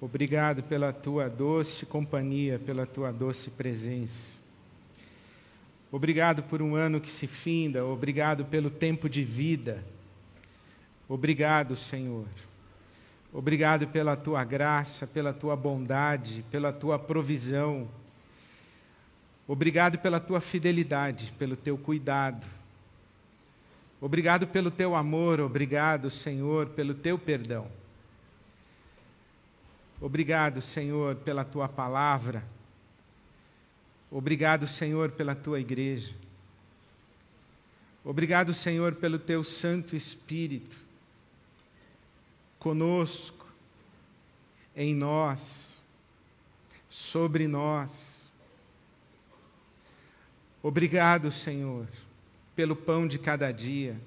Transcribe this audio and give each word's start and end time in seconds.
Obrigado 0.00 0.62
pela 0.62 0.94
tua 0.94 1.28
doce 1.28 1.84
companhia, 1.84 2.58
pela 2.58 2.86
tua 2.86 3.12
doce 3.12 3.50
presença. 3.50 4.38
Obrigado 5.92 6.42
por 6.42 6.62
um 6.62 6.74
ano 6.74 7.00
que 7.02 7.10
se 7.10 7.26
finda, 7.26 7.84
obrigado 7.84 8.46
pelo 8.46 8.70
tempo 8.70 9.10
de 9.10 9.22
vida. 9.22 9.84
Obrigado, 11.06 11.76
Senhor. 11.76 12.24
Obrigado 13.30 13.88
pela 13.88 14.16
tua 14.16 14.42
graça, 14.42 15.06
pela 15.06 15.34
tua 15.34 15.54
bondade, 15.54 16.44
pela 16.50 16.72
tua 16.72 16.98
provisão. 16.98 17.86
Obrigado 19.46 19.98
pela 19.98 20.18
tua 20.18 20.40
fidelidade, 20.40 21.30
pelo 21.38 21.56
teu 21.56 21.76
cuidado. 21.76 22.46
Obrigado 24.00 24.46
pelo 24.46 24.70
teu 24.70 24.94
amor, 24.94 25.40
obrigado, 25.40 26.10
Senhor, 26.10 26.68
pelo 26.68 26.94
teu 26.94 27.18
perdão. 27.18 27.79
Obrigado, 30.00 30.62
Senhor, 30.62 31.16
pela 31.16 31.44
tua 31.44 31.68
palavra. 31.68 32.42
Obrigado, 34.10 34.66
Senhor, 34.66 35.10
pela 35.10 35.34
tua 35.34 35.60
igreja. 35.60 36.14
Obrigado, 38.02 38.54
Senhor, 38.54 38.94
pelo 38.94 39.18
teu 39.18 39.44
Santo 39.44 39.94
Espírito 39.94 40.88
conosco, 42.58 43.46
em 44.74 44.94
nós, 44.94 45.82
sobre 46.88 47.46
nós. 47.46 48.30
Obrigado, 50.62 51.30
Senhor, 51.30 51.86
pelo 52.56 52.74
pão 52.74 53.06
de 53.06 53.18
cada 53.18 53.52
dia. 53.52 54.00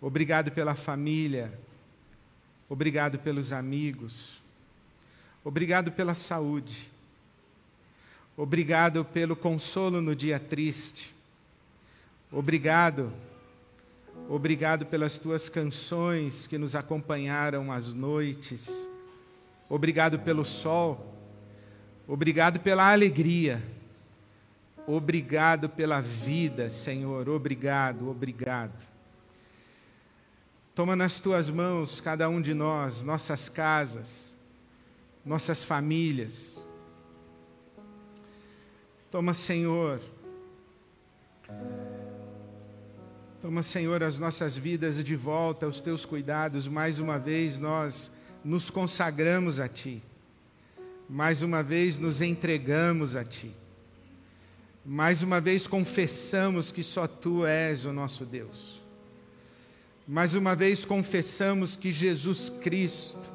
Obrigado 0.00 0.50
pela 0.50 0.74
família. 0.74 1.58
Obrigado 2.68 3.18
pelos 3.18 3.52
amigos. 3.52 4.41
Obrigado 5.44 5.90
pela 5.90 6.14
saúde. 6.14 6.88
Obrigado 8.36 9.04
pelo 9.04 9.34
consolo 9.34 10.00
no 10.00 10.14
dia 10.14 10.38
triste. 10.38 11.12
Obrigado. 12.30 13.12
Obrigado 14.28 14.86
pelas 14.86 15.18
tuas 15.18 15.48
canções 15.48 16.46
que 16.46 16.56
nos 16.56 16.76
acompanharam 16.76 17.72
às 17.72 17.92
noites. 17.92 18.70
Obrigado 19.68 20.20
pelo 20.20 20.44
sol. 20.44 21.12
Obrigado 22.06 22.60
pela 22.60 22.92
alegria. 22.92 23.60
Obrigado 24.86 25.68
pela 25.68 26.00
vida, 26.00 26.70
Senhor. 26.70 27.28
Obrigado, 27.28 28.08
obrigado. 28.08 28.80
Toma 30.74 30.94
nas 30.94 31.18
tuas 31.18 31.50
mãos 31.50 32.00
cada 32.00 32.28
um 32.28 32.40
de 32.40 32.54
nós, 32.54 33.02
nossas 33.02 33.48
casas 33.48 34.31
nossas 35.24 35.64
famílias. 35.64 36.64
Toma, 39.10 39.34
Senhor. 39.34 40.00
Toma, 43.40 43.62
Senhor, 43.62 44.02
as 44.02 44.18
nossas 44.18 44.56
vidas 44.56 45.02
de 45.02 45.16
volta 45.16 45.66
aos 45.66 45.80
teus 45.80 46.04
cuidados. 46.04 46.66
Mais 46.66 46.98
uma 46.98 47.18
vez 47.18 47.58
nós 47.58 48.10
nos 48.44 48.70
consagramos 48.70 49.60
a 49.60 49.68
Ti. 49.68 50.02
Mais 51.08 51.42
uma 51.42 51.62
vez 51.62 51.98
nos 51.98 52.20
entregamos 52.20 53.14
a 53.16 53.24
Ti. 53.24 53.54
Mais 54.84 55.22
uma 55.22 55.40
vez 55.40 55.66
confessamos 55.66 56.72
que 56.72 56.82
só 56.82 57.06
Tu 57.06 57.46
és 57.46 57.84
o 57.84 57.92
nosso 57.92 58.24
Deus. 58.24 58.80
Mais 60.06 60.34
uma 60.34 60.56
vez 60.56 60.84
confessamos 60.84 61.76
que 61.76 61.92
Jesus 61.92 62.50
Cristo 62.50 63.31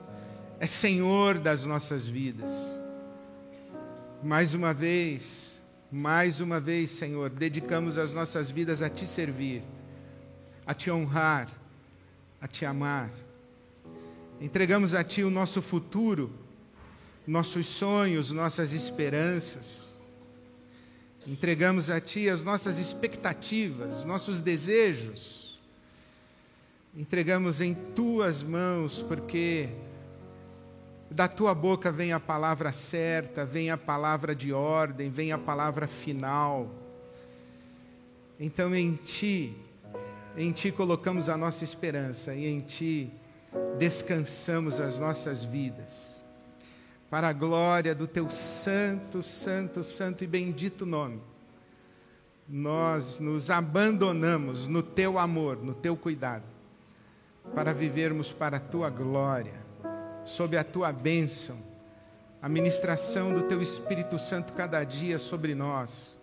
é 0.59 0.65
Senhor 0.65 1.37
das 1.37 1.65
nossas 1.65 2.07
vidas. 2.07 2.49
Mais 4.23 4.53
uma 4.53 4.73
vez, 4.73 5.61
mais 5.91 6.41
uma 6.41 6.59
vez, 6.59 6.91
Senhor, 6.91 7.29
dedicamos 7.29 7.97
as 7.97 8.13
nossas 8.13 8.49
vidas 8.49 8.81
a 8.81 8.89
Te 8.89 9.05
servir, 9.05 9.61
a 10.65 10.73
Te 10.73 10.89
honrar, 10.89 11.49
a 12.41 12.47
Te 12.47 12.65
amar. 12.65 13.11
Entregamos 14.41 14.93
a 14.93 15.03
Ti 15.03 15.23
o 15.23 15.29
nosso 15.29 15.61
futuro, 15.61 16.31
nossos 17.25 17.67
sonhos, 17.67 18.31
nossas 18.31 18.73
esperanças. 18.73 19.93
Entregamos 21.25 21.89
a 21.89 22.01
Ti 22.01 22.29
as 22.29 22.43
nossas 22.43 22.79
expectativas, 22.79 24.03
nossos 24.05 24.41
desejos. 24.41 25.59
Entregamos 26.95 27.61
em 27.61 27.75
Tuas 27.95 28.41
mãos, 28.41 29.03
porque 29.03 29.69
da 31.09 31.27
tua 31.27 31.55
boca 31.55 31.91
vem 31.91 32.11
a 32.11 32.19
palavra 32.19 32.71
certa, 32.71 33.45
vem 33.45 33.71
a 33.71 33.77
palavra 33.77 34.35
de 34.35 34.51
ordem, 34.51 35.09
vem 35.09 35.31
a 35.31 35.37
palavra 35.37 35.87
final. 35.87 36.69
Então 38.39 38.75
em 38.75 38.95
ti, 38.95 39.55
em 40.35 40.51
ti 40.51 40.71
colocamos 40.71 41.29
a 41.29 41.37
nossa 41.37 41.63
esperança 41.63 42.35
e 42.35 42.45
em 42.45 42.59
ti 42.59 43.11
descansamos 43.77 44.81
as 44.81 44.99
nossas 44.99 45.43
vidas. 45.43 46.23
Para 47.09 47.29
a 47.29 47.33
glória 47.33 47.95
do 47.95 48.05
teu 48.05 48.29
santo, 48.29 49.23
santo, 49.23 49.83
santo 49.83 50.25
e 50.25 50.27
bendito 50.27 50.85
nome. 50.85 51.21
Nós 52.49 53.19
nos 53.19 53.49
abandonamos 53.49 54.67
no 54.67 54.83
teu 54.83 55.17
amor, 55.17 55.57
no 55.57 55.73
teu 55.73 55.95
cuidado, 55.95 56.45
para 57.55 57.73
vivermos 57.73 58.31
para 58.31 58.57
a 58.57 58.59
tua 58.59 58.89
glória 58.89 59.66
sob 60.27 60.57
a 60.57 60.63
tua 60.63 60.91
bênção, 60.91 61.57
a 62.41 62.49
ministração 62.49 63.33
do 63.33 63.43
teu 63.43 63.61
Espírito 63.61 64.19
Santo 64.19 64.51
cada 64.51 64.83
dia 64.83 65.17
sobre 65.17 65.55
nós, 65.55 66.17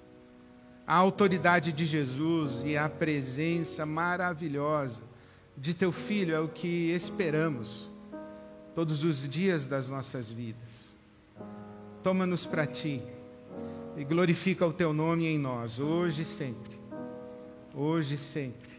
a 0.86 0.94
autoridade 0.94 1.72
de 1.72 1.86
Jesus 1.86 2.62
e 2.66 2.76
a 2.76 2.86
presença 2.86 3.86
maravilhosa 3.86 5.02
de 5.56 5.72
teu 5.72 5.90
Filho 5.90 6.34
é 6.34 6.38
o 6.38 6.48
que 6.48 6.92
esperamos 6.92 7.88
todos 8.74 9.04
os 9.04 9.26
dias 9.26 9.66
das 9.66 9.88
nossas 9.88 10.30
vidas. 10.30 10.94
Toma-nos 12.02 12.44
para 12.44 12.66
ti 12.66 13.02
e 13.96 14.04
glorifica 14.04 14.66
o 14.66 14.72
teu 14.72 14.92
nome 14.92 15.26
em 15.26 15.38
nós, 15.38 15.80
hoje 15.80 16.22
e 16.22 16.26
sempre. 16.26 16.78
Hoje 17.74 18.16
e 18.16 18.18
sempre. 18.18 18.74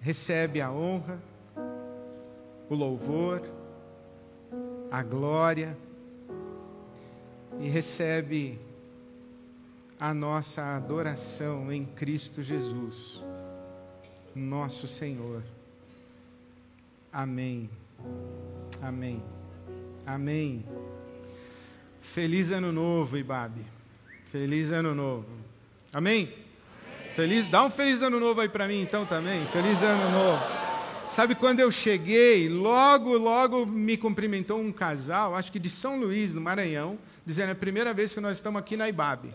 Recebe 0.00 0.60
a 0.60 0.72
honra, 0.72 1.22
o 2.68 2.74
louvor, 2.74 3.59
a 4.90 5.02
glória 5.02 5.76
e 7.60 7.68
recebe 7.68 8.58
a 9.98 10.12
nossa 10.14 10.76
adoração 10.76 11.70
em 11.70 11.84
Cristo 11.84 12.42
Jesus, 12.42 13.22
nosso 14.34 14.88
Senhor. 14.88 15.42
Amém. 17.12 17.68
Amém. 18.80 19.22
Amém. 20.06 20.64
Feliz 22.00 22.50
ano 22.50 22.72
novo, 22.72 23.18
Ibabe. 23.18 23.60
Feliz 24.32 24.72
ano 24.72 24.94
novo. 24.94 25.26
Amém? 25.92 26.24
Amém? 26.24 26.50
Feliz, 27.14 27.46
dá 27.48 27.64
um 27.64 27.70
feliz 27.70 28.00
ano 28.00 28.18
novo 28.18 28.40
aí 28.40 28.48
para 28.48 28.66
mim 28.66 28.80
então 28.80 29.04
também. 29.04 29.46
Feliz 29.48 29.82
ano 29.82 30.10
novo. 30.10 30.69
Sabe 31.10 31.34
quando 31.34 31.58
eu 31.58 31.72
cheguei, 31.72 32.48
logo, 32.48 33.18
logo 33.18 33.66
me 33.66 33.96
cumprimentou 33.96 34.60
um 34.60 34.70
casal, 34.70 35.34
acho 35.34 35.50
que 35.50 35.58
de 35.58 35.68
São 35.68 35.98
Luís, 35.98 36.36
no 36.36 36.40
Maranhão, 36.40 36.96
dizendo 37.26 37.48
é 37.48 37.52
a 37.52 37.56
primeira 37.56 37.92
vez 37.92 38.14
que 38.14 38.20
nós 38.20 38.36
estamos 38.36 38.60
aqui 38.60 38.76
na 38.76 38.88
Ibabe. 38.88 39.34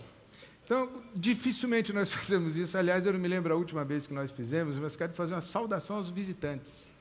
Então, 0.64 0.90
dificilmente 1.14 1.92
nós 1.92 2.10
fazemos 2.16 2.56
isso. 2.56 2.78
Aliás, 2.78 3.06
eu 3.06 3.12
não 3.12 3.20
me 3.20 3.28
lembro 3.28 3.54
a 3.54 3.58
última 3.58 3.84
vez 3.84 4.08
que 4.08 4.14
nós 4.14 4.32
fizemos, 4.32 4.80
mas 4.80 4.96
quero 4.96 5.12
fazer 5.12 5.34
uma 5.34 5.42
saudação 5.42 5.98
aos 5.98 6.10
visitantes. 6.10 6.94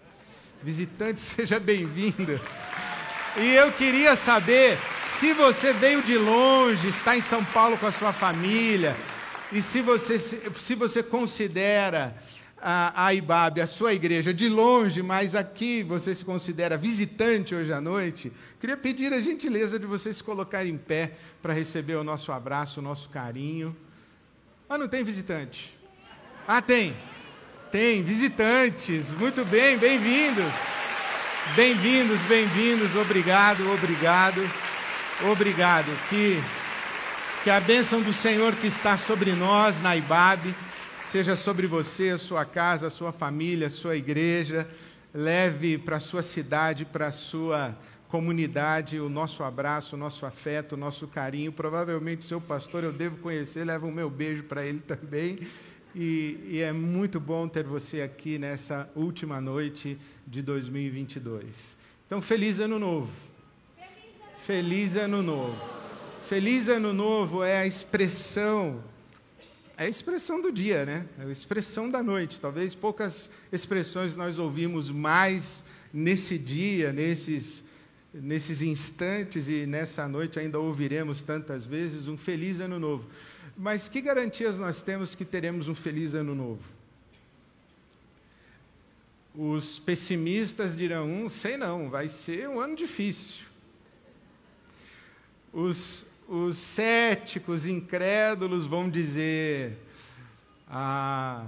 Visitante, 0.60 1.20
seja 1.22 1.60
bem-vindo. 1.60 2.40
E 3.36 3.54
eu 3.54 3.70
queria 3.70 4.16
saber 4.16 4.76
se 5.20 5.32
você 5.34 5.72
veio 5.72 6.02
de 6.02 6.18
longe, 6.18 6.88
está 6.88 7.16
em 7.16 7.20
São 7.20 7.44
Paulo 7.44 7.78
com 7.78 7.86
a 7.86 7.92
sua 7.92 8.12
família, 8.12 8.96
e 9.52 9.62
se 9.62 9.80
você, 9.80 10.18
se 10.18 10.74
você 10.74 11.00
considera 11.00 12.12
a, 12.66 13.12
Ibabe, 13.12 13.60
a 13.60 13.66
sua 13.66 13.92
igreja, 13.92 14.32
de 14.32 14.48
longe, 14.48 15.02
mas 15.02 15.34
aqui 15.34 15.82
você 15.82 16.14
se 16.14 16.24
considera 16.24 16.78
visitante 16.78 17.54
hoje 17.54 17.70
à 17.70 17.78
noite, 17.78 18.32
queria 18.58 18.76
pedir 18.76 19.12
a 19.12 19.20
gentileza 19.20 19.78
de 19.78 19.84
você 19.84 20.10
se 20.14 20.24
colocar 20.24 20.64
em 20.64 20.78
pé 20.78 21.12
para 21.42 21.52
receber 21.52 21.96
o 21.96 22.02
nosso 22.02 22.32
abraço, 22.32 22.80
o 22.80 22.82
nosso 22.82 23.10
carinho. 23.10 23.76
Ah, 24.66 24.78
não 24.78 24.88
tem 24.88 25.04
visitante? 25.04 25.76
Ah, 26.48 26.62
tem. 26.62 26.96
Tem, 27.70 28.02
visitantes. 28.02 29.10
Muito 29.10 29.44
bem, 29.44 29.76
bem-vindos. 29.76 30.52
Bem-vindos, 31.54 32.18
bem-vindos. 32.22 32.96
Obrigado, 32.96 33.70
obrigado, 33.70 34.40
obrigado. 35.30 35.90
Que, 36.08 36.42
que 37.42 37.50
a 37.50 37.60
bênção 37.60 38.00
do 38.00 38.12
Senhor 38.12 38.54
que 38.54 38.68
está 38.68 38.96
sobre 38.96 39.32
nós 39.32 39.82
na 39.82 39.94
Ibabe 39.94 40.54
seja 41.10 41.36
sobre 41.36 41.66
você, 41.66 42.10
a 42.10 42.18
sua 42.18 42.44
casa, 42.44 42.88
a 42.88 42.90
sua 42.90 43.12
família, 43.12 43.68
a 43.68 43.70
sua 43.70 43.96
igreja. 43.96 44.68
Leve 45.12 45.78
para 45.78 45.96
a 45.96 46.00
sua 46.00 46.22
cidade, 46.22 46.84
para 46.84 47.06
a 47.06 47.12
sua 47.12 47.76
comunidade, 48.08 48.98
o 48.98 49.08
nosso 49.08 49.42
abraço, 49.44 49.94
o 49.94 49.98
nosso 49.98 50.26
afeto, 50.26 50.72
o 50.72 50.76
nosso 50.76 51.06
carinho. 51.06 51.52
Provavelmente 51.52 52.24
seu 52.24 52.40
pastor 52.40 52.82
eu 52.82 52.92
devo 52.92 53.18
conhecer, 53.18 53.64
leva 53.64 53.86
o 53.86 53.92
meu 53.92 54.10
beijo 54.10 54.42
para 54.44 54.64
ele 54.64 54.80
também. 54.86 55.38
E, 55.94 56.40
e, 56.48 56.60
é 56.60 56.72
muito 56.72 57.20
bom 57.20 57.46
ter 57.46 57.62
você 57.62 58.02
aqui 58.02 58.36
nessa 58.36 58.90
última 58.96 59.40
noite 59.40 59.96
de 60.26 60.42
2022. 60.42 61.76
Então, 62.06 62.20
feliz 62.20 62.58
ano 62.58 62.80
novo. 62.80 63.10
Feliz 64.40 64.96
ano 64.96 65.22
novo. 65.22 65.56
Feliz 66.22 66.68
ano 66.68 66.92
novo 66.92 67.44
é 67.44 67.58
a 67.58 67.66
expressão, 67.66 68.82
é 69.76 69.84
a 69.84 69.88
expressão 69.88 70.40
do 70.40 70.52
dia, 70.52 70.84
né? 70.84 71.06
É 71.18 71.24
a 71.24 71.30
expressão 71.30 71.90
da 71.90 72.02
noite. 72.02 72.40
Talvez 72.40 72.74
poucas 72.74 73.28
expressões 73.50 74.16
nós 74.16 74.38
ouvimos 74.38 74.90
mais 74.90 75.64
nesse 75.92 76.38
dia, 76.38 76.92
nesses 76.92 77.64
nesses 78.14 78.62
instantes 78.62 79.48
e 79.48 79.66
nessa 79.66 80.06
noite 80.06 80.38
ainda 80.38 80.58
ouviremos 80.58 81.20
tantas 81.22 81.66
vezes 81.66 82.06
um 82.06 82.16
feliz 82.16 82.60
ano 82.60 82.78
novo. 82.78 83.08
Mas 83.56 83.88
que 83.88 84.00
garantias 84.00 84.58
nós 84.58 84.82
temos 84.82 85.14
que 85.14 85.24
teremos 85.24 85.68
um 85.68 85.74
feliz 85.74 86.14
ano 86.14 86.34
novo? 86.34 86.62
Os 89.34 89.80
pessimistas 89.80 90.76
dirão: 90.76 91.06
hum, 91.06 91.28
sei 91.28 91.56
não, 91.56 91.90
vai 91.90 92.08
ser 92.08 92.48
um 92.48 92.60
ano 92.60 92.76
difícil. 92.76 93.44
Os, 95.52 96.04
os 96.28 96.56
céticos, 96.56 97.66
incrédulos 97.66 98.66
vão 98.66 98.88
dizer: 98.88 99.78
ah, 100.68 101.46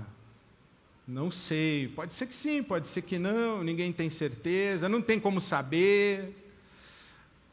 não 1.06 1.30
sei, 1.30 1.88
pode 1.88 2.14
ser 2.14 2.26
que 2.26 2.34
sim, 2.34 2.62
pode 2.62 2.88
ser 2.88 3.02
que 3.02 3.18
não, 3.18 3.62
ninguém 3.62 3.92
tem 3.92 4.10
certeza, 4.10 4.88
não 4.88 5.00
tem 5.00 5.20
como 5.20 5.40
saber 5.40 6.34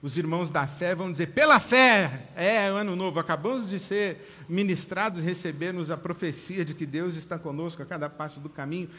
os 0.03 0.17
irmãos 0.17 0.49
da 0.49 0.67
fé 0.67 0.93
vão 0.93 1.09
dizer: 1.09 1.27
pela 1.27 1.61
fé, 1.61 2.27
é 2.35 2.67
ano 2.67 2.93
novo, 2.93 3.21
acabamos 3.21 3.69
de 3.69 3.79
ser 3.79 4.17
ministrados, 4.49 5.23
recebermos 5.23 5.89
a 5.89 5.95
profecia 5.95 6.65
de 6.65 6.73
que 6.73 6.85
Deus 6.85 7.15
está 7.15 7.39
conosco 7.39 7.81
a 7.81 7.85
cada 7.85 8.09
passo 8.09 8.41
do 8.41 8.49
caminho. 8.49 8.89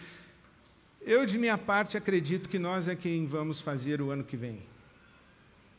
Eu, 1.02 1.26
de 1.26 1.36
minha 1.36 1.58
parte, 1.58 1.98
acredito 1.98 2.48
que 2.48 2.58
nós 2.58 2.88
é 2.88 2.96
quem 2.96 3.26
vamos 3.26 3.60
fazer 3.60 4.00
o 4.00 4.10
ano 4.10 4.24
que 4.24 4.34
vem. 4.34 4.62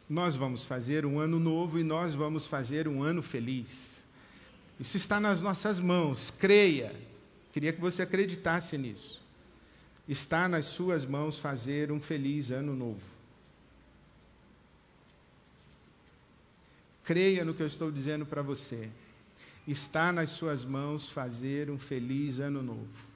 Nós 0.09 0.35
vamos 0.35 0.63
fazer 0.63 1.05
um 1.05 1.19
ano 1.19 1.39
novo 1.39 1.79
e 1.79 1.83
nós 1.83 2.13
vamos 2.13 2.45
fazer 2.45 2.87
um 2.87 3.01
ano 3.01 3.23
feliz. 3.23 4.03
Isso 4.79 4.97
está 4.97 5.19
nas 5.19 5.41
nossas 5.41 5.79
mãos, 5.79 6.31
creia. 6.31 6.95
Queria 7.51 7.73
que 7.73 7.81
você 7.81 8.03
acreditasse 8.03 8.77
nisso. 8.77 9.23
Está 10.07 10.47
nas 10.47 10.67
suas 10.67 11.05
mãos 11.05 11.39
fazer 11.39 11.91
um 11.91 11.99
feliz 11.99 12.51
ano 12.51 12.75
novo. 12.75 13.15
Creia 17.03 17.45
no 17.45 17.53
que 17.53 17.63
eu 17.63 17.67
estou 17.67 17.91
dizendo 17.91 18.25
para 18.25 18.41
você. 18.41 18.89
Está 19.67 20.11
nas 20.11 20.31
suas 20.31 20.63
mãos 20.63 21.09
fazer 21.09 21.71
um 21.71 21.79
feliz 21.79 22.39
ano 22.39 22.61
novo. 22.61 23.15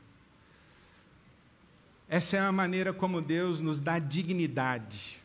Essa 2.08 2.38
é 2.38 2.40
a 2.40 2.52
maneira 2.52 2.92
como 2.92 3.22
Deus 3.22 3.60
nos 3.60 3.80
dá 3.80 4.00
dignidade. 4.00 5.19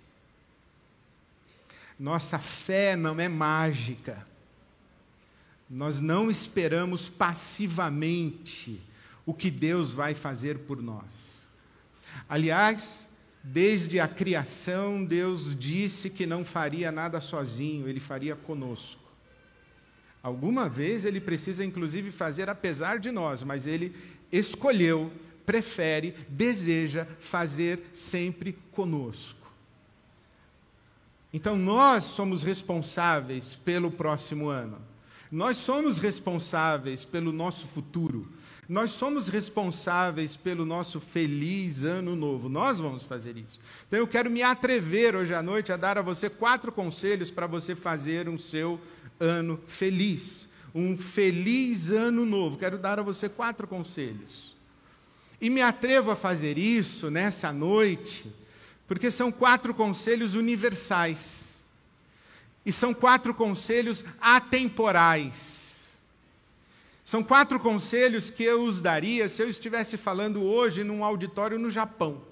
Nossa 1.98 2.38
fé 2.38 2.96
não 2.96 3.20
é 3.20 3.28
mágica. 3.28 4.26
Nós 5.68 6.00
não 6.00 6.30
esperamos 6.30 7.08
passivamente 7.08 8.80
o 9.24 9.32
que 9.32 9.50
Deus 9.50 9.92
vai 9.92 10.14
fazer 10.14 10.58
por 10.60 10.82
nós. 10.82 11.34
Aliás, 12.28 13.06
Desde 13.46 14.00
a 14.00 14.08
criação, 14.08 15.04
Deus 15.04 15.54
disse 15.54 16.08
que 16.08 16.24
não 16.24 16.46
faria 16.46 16.90
nada 16.90 17.20
sozinho, 17.20 17.86
ele 17.86 18.00
faria 18.00 18.34
conosco. 18.34 19.02
Alguma 20.22 20.66
vez 20.66 21.04
ele 21.04 21.20
precisa, 21.20 21.62
inclusive, 21.62 22.10
fazer 22.10 22.48
apesar 22.48 22.98
de 22.98 23.10
nós, 23.10 23.42
mas 23.42 23.66
ele 23.66 23.94
escolheu, 24.32 25.12
prefere, 25.44 26.14
deseja 26.26 27.04
fazer 27.20 27.90
sempre 27.92 28.56
conosco. 28.72 29.43
Então, 31.34 31.58
nós 31.58 32.04
somos 32.04 32.44
responsáveis 32.44 33.56
pelo 33.56 33.90
próximo 33.90 34.48
ano. 34.48 34.78
Nós 35.32 35.56
somos 35.56 35.98
responsáveis 35.98 37.04
pelo 37.04 37.32
nosso 37.32 37.66
futuro. 37.66 38.28
Nós 38.68 38.92
somos 38.92 39.26
responsáveis 39.28 40.36
pelo 40.36 40.64
nosso 40.64 41.00
feliz 41.00 41.82
ano 41.82 42.14
novo. 42.14 42.48
Nós 42.48 42.78
vamos 42.78 43.04
fazer 43.04 43.36
isso. 43.36 43.58
Então 43.86 43.98
eu 43.98 44.06
quero 44.06 44.30
me 44.30 44.42
atrever 44.42 45.16
hoje 45.16 45.34
à 45.34 45.42
noite 45.42 45.72
a 45.72 45.76
dar 45.76 45.98
a 45.98 46.02
você 46.02 46.30
quatro 46.30 46.70
conselhos 46.70 47.32
para 47.32 47.48
você 47.48 47.74
fazer 47.74 48.28
um 48.28 48.38
seu 48.38 48.80
ano 49.18 49.60
feliz. 49.66 50.48
Um 50.72 50.96
feliz 50.96 51.90
ano 51.90 52.24
novo. 52.24 52.56
Quero 52.56 52.78
dar 52.78 53.00
a 53.00 53.02
você 53.02 53.28
quatro 53.28 53.66
conselhos. 53.66 54.54
E 55.40 55.50
me 55.50 55.60
atrevo 55.60 56.12
a 56.12 56.16
fazer 56.16 56.56
isso 56.56 57.10
nessa 57.10 57.52
noite, 57.52 58.32
porque 58.86 59.10
são 59.10 59.32
quatro 59.32 59.74
conselhos 59.74 60.34
universais. 60.34 61.60
E 62.66 62.72
são 62.72 62.94
quatro 62.94 63.34
conselhos 63.34 64.04
atemporais 64.20 65.54
são 67.04 67.22
quatro 67.22 67.60
conselhos 67.60 68.30
que 68.30 68.42
eu 68.42 68.64
os 68.64 68.80
daria 68.80 69.28
se 69.28 69.42
eu 69.42 69.48
estivesse 69.48 69.98
falando 69.98 70.42
hoje 70.42 70.82
num 70.82 71.04
auditório 71.04 71.58
no 71.58 71.70
Japão, 71.70 72.22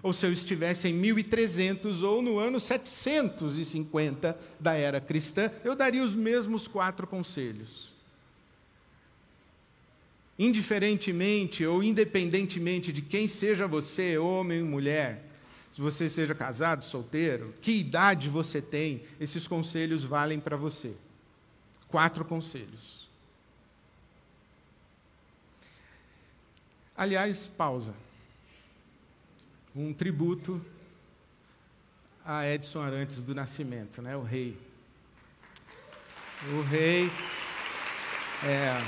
ou 0.00 0.12
se 0.12 0.24
eu 0.24 0.32
estivesse 0.32 0.86
em 0.86 0.92
1300 0.92 2.04
ou 2.04 2.22
no 2.22 2.38
ano 2.38 2.60
750 2.60 4.38
da 4.60 4.74
era 4.74 5.00
cristã, 5.00 5.50
eu 5.64 5.74
daria 5.74 6.04
os 6.04 6.14
mesmos 6.14 6.68
quatro 6.68 7.04
conselhos. 7.04 7.92
Indiferentemente 10.38 11.66
ou 11.66 11.82
independentemente 11.82 12.92
de 12.92 13.02
quem 13.02 13.26
seja 13.26 13.66
você, 13.66 14.16
homem 14.18 14.62
ou 14.62 14.68
mulher, 14.68 15.25
se 15.76 15.82
você 15.82 16.08
seja 16.08 16.34
casado, 16.34 16.82
solteiro, 16.82 17.54
que 17.60 17.70
idade 17.70 18.30
você 18.30 18.62
tem, 18.62 19.04
esses 19.20 19.46
conselhos 19.46 20.04
valem 20.04 20.40
para 20.40 20.56
você. 20.56 20.96
Quatro 21.86 22.24
conselhos. 22.24 23.06
Aliás, 26.96 27.46
pausa. 27.46 27.94
Um 29.74 29.92
tributo 29.92 30.64
a 32.24 32.46
Edson 32.50 32.80
Arantes 32.80 33.22
do 33.22 33.34
Nascimento, 33.34 34.00
né? 34.00 34.16
o 34.16 34.22
rei. 34.22 34.58
O 36.54 36.62
rei 36.62 37.10
é, 38.42 38.82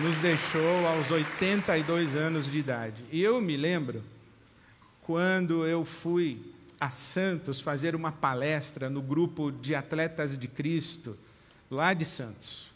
nos 0.00 0.16
deixou 0.18 0.86
aos 0.86 1.10
82 1.10 2.14
anos 2.14 2.48
de 2.48 2.56
idade. 2.60 3.04
E 3.10 3.20
eu 3.20 3.40
me 3.40 3.56
lembro 3.56 4.14
quando 5.06 5.64
eu 5.64 5.84
fui 5.84 6.42
a 6.80 6.90
Santos 6.90 7.60
fazer 7.60 7.94
uma 7.94 8.10
palestra 8.10 8.90
no 8.90 9.00
grupo 9.00 9.52
de 9.52 9.72
atletas 9.72 10.36
de 10.36 10.48
Cristo, 10.48 11.16
lá 11.70 11.94
de 11.94 12.04
Santos. 12.04 12.66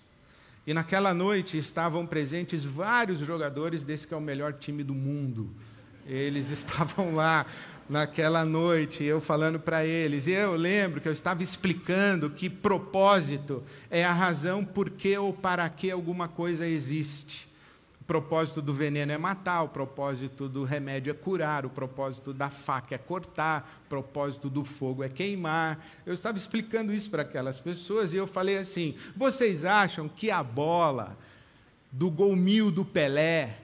E 0.64 0.72
naquela 0.72 1.12
noite 1.12 1.58
estavam 1.58 2.06
presentes 2.06 2.62
vários 2.62 3.18
jogadores 3.18 3.82
desse 3.82 4.06
que 4.06 4.14
é 4.14 4.16
o 4.16 4.20
melhor 4.20 4.52
time 4.52 4.84
do 4.84 4.94
mundo. 4.94 5.50
Eles 6.06 6.50
estavam 6.54 7.16
lá 7.16 7.44
naquela 7.88 8.44
noite, 8.44 9.02
eu 9.02 9.20
falando 9.20 9.58
para 9.58 9.84
eles. 9.84 10.28
E 10.28 10.30
eu 10.30 10.54
lembro 10.54 11.00
que 11.00 11.08
eu 11.08 11.12
estava 11.12 11.42
explicando 11.42 12.30
que 12.30 12.48
propósito 12.48 13.60
é 13.90 14.04
a 14.04 14.12
razão 14.12 14.64
por 14.64 14.88
que 14.88 15.18
ou 15.18 15.32
para 15.32 15.68
que 15.68 15.90
alguma 15.90 16.28
coisa 16.28 16.64
existe 16.64 17.49
propósito 18.10 18.60
do 18.60 18.74
veneno 18.74 19.12
é 19.12 19.16
matar, 19.16 19.62
o 19.62 19.68
propósito 19.68 20.48
do 20.48 20.64
remédio 20.64 21.12
é 21.12 21.14
curar, 21.14 21.64
o 21.64 21.70
propósito 21.70 22.34
da 22.34 22.50
faca 22.50 22.96
é 22.96 22.98
cortar, 22.98 23.82
o 23.86 23.88
propósito 23.88 24.50
do 24.50 24.64
fogo 24.64 25.04
é 25.04 25.08
queimar. 25.08 25.86
Eu 26.04 26.12
estava 26.12 26.36
explicando 26.36 26.92
isso 26.92 27.08
para 27.08 27.22
aquelas 27.22 27.60
pessoas 27.60 28.12
e 28.12 28.16
eu 28.16 28.26
falei 28.26 28.58
assim: 28.58 28.96
vocês 29.14 29.64
acham 29.64 30.08
que 30.08 30.28
a 30.28 30.42
bola 30.42 31.16
do 31.92 32.10
gol 32.10 32.34
mil 32.34 32.68
do 32.72 32.84
Pelé, 32.84 33.60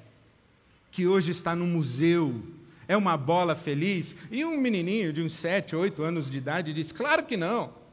que 0.93 1.09
hoje 1.09 1.33
está 1.33 1.57
no 1.57 1.67
museu, 1.67 2.41
é 2.87 2.97
uma 2.97 3.17
bola 3.17 3.57
feliz? 3.57 4.15
E 4.31 4.45
um 4.45 4.61
menininho 4.61 5.13
de 5.13 5.23
uns 5.23 5.35
sete, 5.35 5.75
oito 5.75 6.05
anos 6.05 6.31
de 6.31 6.39
idade 6.39 6.73
disse: 6.73 6.95
claro 6.95 7.25
que 7.25 7.37
não 7.37 7.86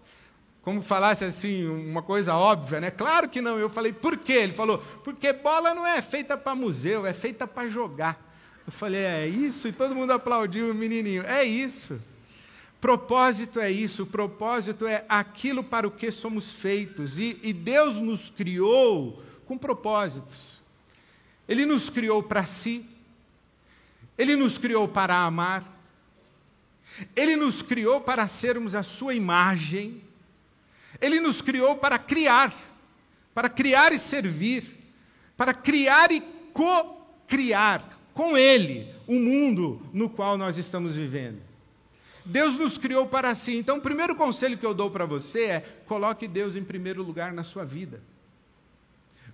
como 0.64 0.82
falasse 0.82 1.26
assim, 1.26 1.68
uma 1.68 2.02
coisa 2.02 2.36
óbvia, 2.36 2.80
né? 2.80 2.90
Claro 2.90 3.28
que 3.28 3.42
não. 3.42 3.60
Eu 3.60 3.70
falei, 3.70 3.92
por 3.92 4.18
quê? 4.18 4.34
Ele 4.34 4.54
falou, 4.54 4.78
porque 5.04 5.34
bola 5.34 5.76
não 5.76 5.86
é 5.86 6.02
feita 6.02 6.38
para 6.38 6.56
museu, 6.56 7.06
é 7.06 7.12
feita 7.12 7.46
para 7.46 7.68
jogar. 7.68 8.18
Eu 8.66 8.72
falei, 8.72 9.02
é 9.02 9.28
isso? 9.28 9.68
E 9.68 9.74
todo 9.74 9.94
mundo 9.94 10.12
aplaudiu 10.12 10.72
o 10.72 10.74
menininho. 10.74 11.24
É 11.24 11.44
isso. 11.44 12.02
Propósito 12.80 13.60
é 13.60 13.70
isso. 13.70 14.06
Propósito 14.06 14.88
é 14.88 15.04
aquilo 15.10 15.66
para 15.66 15.86
o 15.86 15.92
que 15.92 16.10
somos 16.14 16.54
feitos. 16.54 17.20
E, 17.20 17.38
e 17.44 17.52
Deus 17.52 18.00
nos 18.00 18.30
criou 18.30 19.22
com 19.46 19.58
propósitos. 19.58 20.62
Ele 21.46 21.66
nos 21.66 21.90
criou 21.90 22.24
para 22.24 22.46
si. 22.46 22.86
Ele 24.18 24.38
nos 24.38 24.58
criou 24.58 24.88
para 24.88 25.26
amar. 25.26 25.78
Ele 27.14 27.36
nos 27.36 27.62
criou 27.62 28.00
para 28.00 28.30
sermos 28.30 28.76
a 28.76 28.84
sua 28.84 29.14
imagem. 29.14 30.02
Ele 31.04 31.20
nos 31.20 31.42
criou 31.42 31.76
para 31.76 32.00
criar, 32.00 32.56
para 33.34 33.50
criar 33.50 33.92
e 33.92 34.00
servir, 34.00 34.66
para 35.36 35.54
criar 35.54 36.14
e 36.14 36.22
co-criar 36.54 38.00
com 38.14 38.38
Ele 38.38 38.88
o 39.06 39.16
mundo 39.16 39.82
no 39.92 40.10
qual 40.10 40.38
nós 40.38 40.58
estamos 40.58 40.96
vivendo. 40.96 41.42
Deus 42.26 42.58
nos 42.58 42.78
criou 42.78 43.06
para 43.06 43.36
si. 43.36 43.58
Então, 43.58 43.80
o 43.80 43.82
primeiro 43.82 44.16
conselho 44.16 44.58
que 44.58 44.66
eu 44.66 44.74
dou 44.74 44.90
para 44.90 45.06
você 45.06 45.44
é: 45.44 45.60
coloque 45.86 46.26
Deus 46.26 46.56
em 46.56 46.64
primeiro 46.64 47.04
lugar 47.04 47.34
na 47.34 47.44
sua 47.44 47.66
vida. 47.66 48.00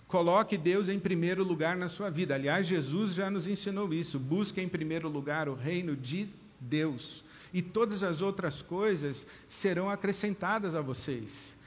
Coloque 0.08 0.58
Deus 0.58 0.90
em 0.90 0.98
primeiro 0.98 1.44
lugar 1.44 1.78
na 1.78 1.88
sua 1.88 2.10
vida. 2.10 2.34
Aliás, 2.34 2.66
Jesus 2.66 3.14
já 3.14 3.30
nos 3.30 3.48
ensinou 3.48 3.94
isso. 3.94 4.18
Busque 4.18 4.60
em 4.60 4.68
primeiro 4.68 5.08
lugar 5.08 5.48
o 5.48 5.54
reino 5.54 5.96
de 5.96 6.28
Deus. 6.60 7.24
E 7.54 7.62
todas 7.62 8.02
as 8.02 8.24
outras 8.24 8.60
coisas 8.60 9.28
serão 9.48 9.88
acrescentadas 9.88 10.74
a 10.74 10.82
vocês. 10.82 11.59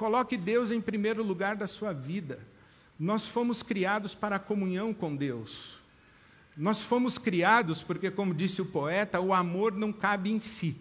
Coloque 0.00 0.34
Deus 0.34 0.70
em 0.70 0.80
primeiro 0.80 1.22
lugar 1.22 1.54
da 1.56 1.66
sua 1.66 1.92
vida. 1.92 2.38
Nós 2.98 3.28
fomos 3.28 3.62
criados 3.62 4.14
para 4.14 4.36
a 4.36 4.38
comunhão 4.38 4.94
com 4.94 5.14
Deus. 5.14 5.74
Nós 6.56 6.82
fomos 6.82 7.18
criados 7.18 7.82
porque, 7.82 8.10
como 8.10 8.32
disse 8.32 8.62
o 8.62 8.64
poeta, 8.64 9.20
o 9.20 9.34
amor 9.34 9.76
não 9.76 9.92
cabe 9.92 10.30
em 10.30 10.40
si. 10.40 10.74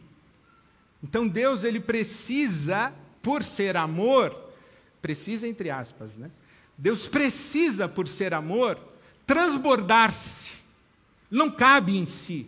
Então 1.03 1.27
Deus 1.27 1.65
ele 1.65 1.81
precisa, 1.81 2.93
por 3.21 3.43
ser 3.43 3.75
amor, 3.75 4.33
precisa 5.01 5.45
entre 5.45 5.69
aspas, 5.69 6.15
né? 6.15 6.31
Deus 6.77 7.09
precisa, 7.09 7.89
por 7.89 8.07
ser 8.07 8.33
amor, 8.33 8.79
transbordar-se. 9.27 10.53
Não 11.29 11.51
cabe 11.51 11.97
em 11.97 12.07
si. 12.07 12.47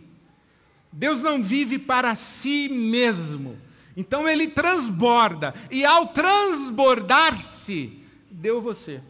Deus 0.90 1.20
não 1.20 1.42
vive 1.42 1.78
para 1.78 2.14
si 2.14 2.70
mesmo. 2.70 3.58
Então 3.96 4.28
ele 4.28 4.48
transborda. 4.48 5.54
E 5.70 5.84
ao 5.84 6.08
transbordar-se, 6.08 7.98
deu 8.30 8.60
você. 8.60 9.02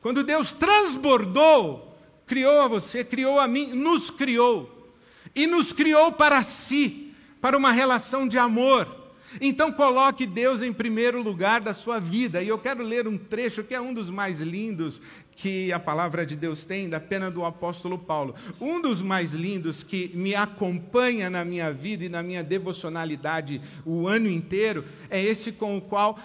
Quando 0.00 0.22
Deus 0.22 0.52
transbordou, 0.52 1.98
criou 2.26 2.60
a 2.60 2.68
você, 2.68 3.04
criou 3.04 3.38
a 3.38 3.46
mim, 3.48 3.72
nos 3.72 4.10
criou. 4.10 4.94
E 5.34 5.46
nos 5.46 5.72
criou 5.72 6.12
para 6.12 6.42
si, 6.42 7.12
para 7.40 7.56
uma 7.56 7.72
relação 7.72 8.26
de 8.26 8.38
amor. 8.38 9.05
Então 9.40 9.72
coloque 9.72 10.26
Deus 10.26 10.62
em 10.62 10.72
primeiro 10.72 11.22
lugar 11.22 11.60
da 11.60 11.74
sua 11.74 11.98
vida. 11.98 12.42
E 12.42 12.48
eu 12.48 12.58
quero 12.58 12.82
ler 12.82 13.06
um 13.06 13.18
trecho 13.18 13.64
que 13.64 13.74
é 13.74 13.80
um 13.80 13.92
dos 13.92 14.10
mais 14.10 14.40
lindos 14.40 15.00
que 15.36 15.70
a 15.70 15.78
palavra 15.78 16.24
de 16.24 16.34
Deus 16.34 16.64
tem, 16.64 16.88
da 16.88 16.98
pena 16.98 17.30
do 17.30 17.44
apóstolo 17.44 17.98
Paulo. 17.98 18.34
Um 18.60 18.80
dos 18.80 19.02
mais 19.02 19.32
lindos 19.32 19.82
que 19.82 20.10
me 20.14 20.34
acompanha 20.34 21.28
na 21.28 21.44
minha 21.44 21.72
vida 21.72 22.04
e 22.04 22.08
na 22.08 22.22
minha 22.22 22.42
devocionalidade 22.42 23.60
o 23.84 24.08
ano 24.08 24.28
inteiro 24.28 24.84
é 25.10 25.22
esse 25.22 25.52
com 25.52 25.76
o 25.76 25.80
qual 25.80 26.18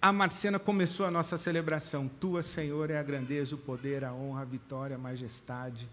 a 0.00 0.12
Marciana 0.12 0.58
começou 0.58 1.06
a 1.06 1.10
nossa 1.10 1.38
celebração. 1.38 2.08
Tua, 2.20 2.42
Senhor, 2.42 2.90
é 2.90 2.98
a 2.98 3.02
grandeza, 3.02 3.54
o 3.54 3.58
poder, 3.58 4.04
a 4.04 4.12
honra, 4.12 4.42
a 4.42 4.44
vitória, 4.44 4.96
a 4.96 4.98
majestade. 4.98 5.88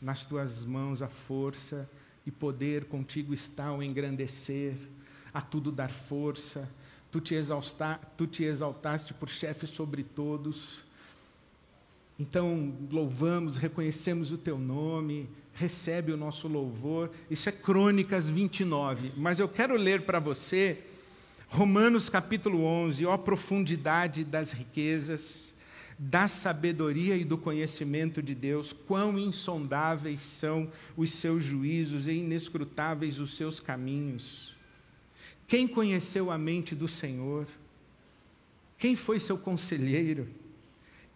Nas 0.00 0.24
tuas 0.24 0.64
mãos 0.64 1.02
a 1.02 1.08
força 1.08 1.88
e 2.26 2.30
poder, 2.30 2.84
contigo 2.84 3.34
está 3.34 3.72
o 3.72 3.82
engrandecer, 3.82 4.74
a 5.34 5.40
tudo 5.40 5.70
dar 5.70 5.90
força. 5.90 6.66
Tu 7.10 7.20
te, 7.20 7.34
exalta, 7.34 8.00
tu 8.16 8.26
te 8.26 8.44
exaltaste 8.44 9.12
por 9.12 9.28
chefe 9.28 9.66
sobre 9.66 10.02
todos. 10.02 10.84
Então, 12.18 12.72
louvamos, 12.90 13.56
reconhecemos 13.56 14.30
o 14.30 14.38
teu 14.38 14.56
nome, 14.56 15.28
recebe 15.52 16.12
o 16.12 16.16
nosso 16.16 16.46
louvor. 16.46 17.10
Isso 17.28 17.48
é 17.48 17.52
Crônicas 17.52 18.30
29. 18.30 19.12
Mas 19.16 19.40
eu 19.40 19.48
quero 19.48 19.76
ler 19.76 20.06
para 20.06 20.20
você 20.20 20.78
Romanos 21.48 22.08
capítulo 22.08 22.64
11, 22.64 23.06
ó 23.06 23.16
profundidade 23.16 24.24
das 24.24 24.50
riquezas, 24.50 25.54
da 25.96 26.26
sabedoria 26.26 27.16
e 27.16 27.24
do 27.24 27.38
conhecimento 27.38 28.20
de 28.20 28.34
Deus, 28.34 28.72
quão 28.72 29.16
insondáveis 29.16 30.20
são 30.20 30.68
os 30.96 31.12
seus 31.12 31.44
juízos 31.44 32.08
e 32.08 32.14
inescrutáveis 32.14 33.20
os 33.20 33.36
seus 33.36 33.60
caminhos. 33.60 34.53
Quem 35.46 35.66
conheceu 35.68 36.30
a 36.30 36.38
mente 36.38 36.74
do 36.74 36.88
Senhor? 36.88 37.46
Quem 38.78 38.96
foi 38.96 39.20
seu 39.20 39.38
conselheiro? 39.38 40.28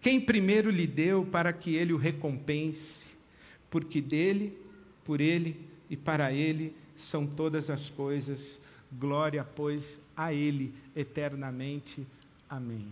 Quem 0.00 0.20
primeiro 0.20 0.70
lhe 0.70 0.87
deu 0.87 1.25
para 1.25 1.52
que 1.52 1.75
ele 1.75 1.92
o 1.92 1.97
recompense? 1.97 3.06
Porque 3.70 4.00
dele, 4.00 4.56
por 5.04 5.20
ele 5.20 5.56
e 5.90 5.97
para 5.97 6.32
ele 6.32 6.75
são 6.97 7.26
todas 7.26 7.70
as 7.70 7.90
coisas 7.90 8.61
Glória, 8.90 9.44
pois, 9.44 10.00
a 10.16 10.32
Ele 10.32 10.75
eternamente. 10.97 12.06
Amém. 12.49 12.87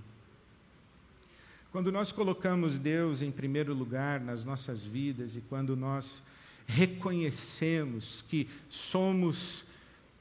Quando 1.73 1.90
nós 1.90 2.12
colocamos 2.12 2.78
Deus 2.78 3.23
em 3.23 3.31
primeiro 3.31 3.75
lugar 3.75 4.21
nas 4.21 4.45
nossas 4.45 4.85
vidas 4.85 5.37
e 5.37 5.40
quando 5.43 5.76
nós 5.76 6.23
reconhecemos 6.66 8.25
que 8.28 8.49
somos 8.69 9.64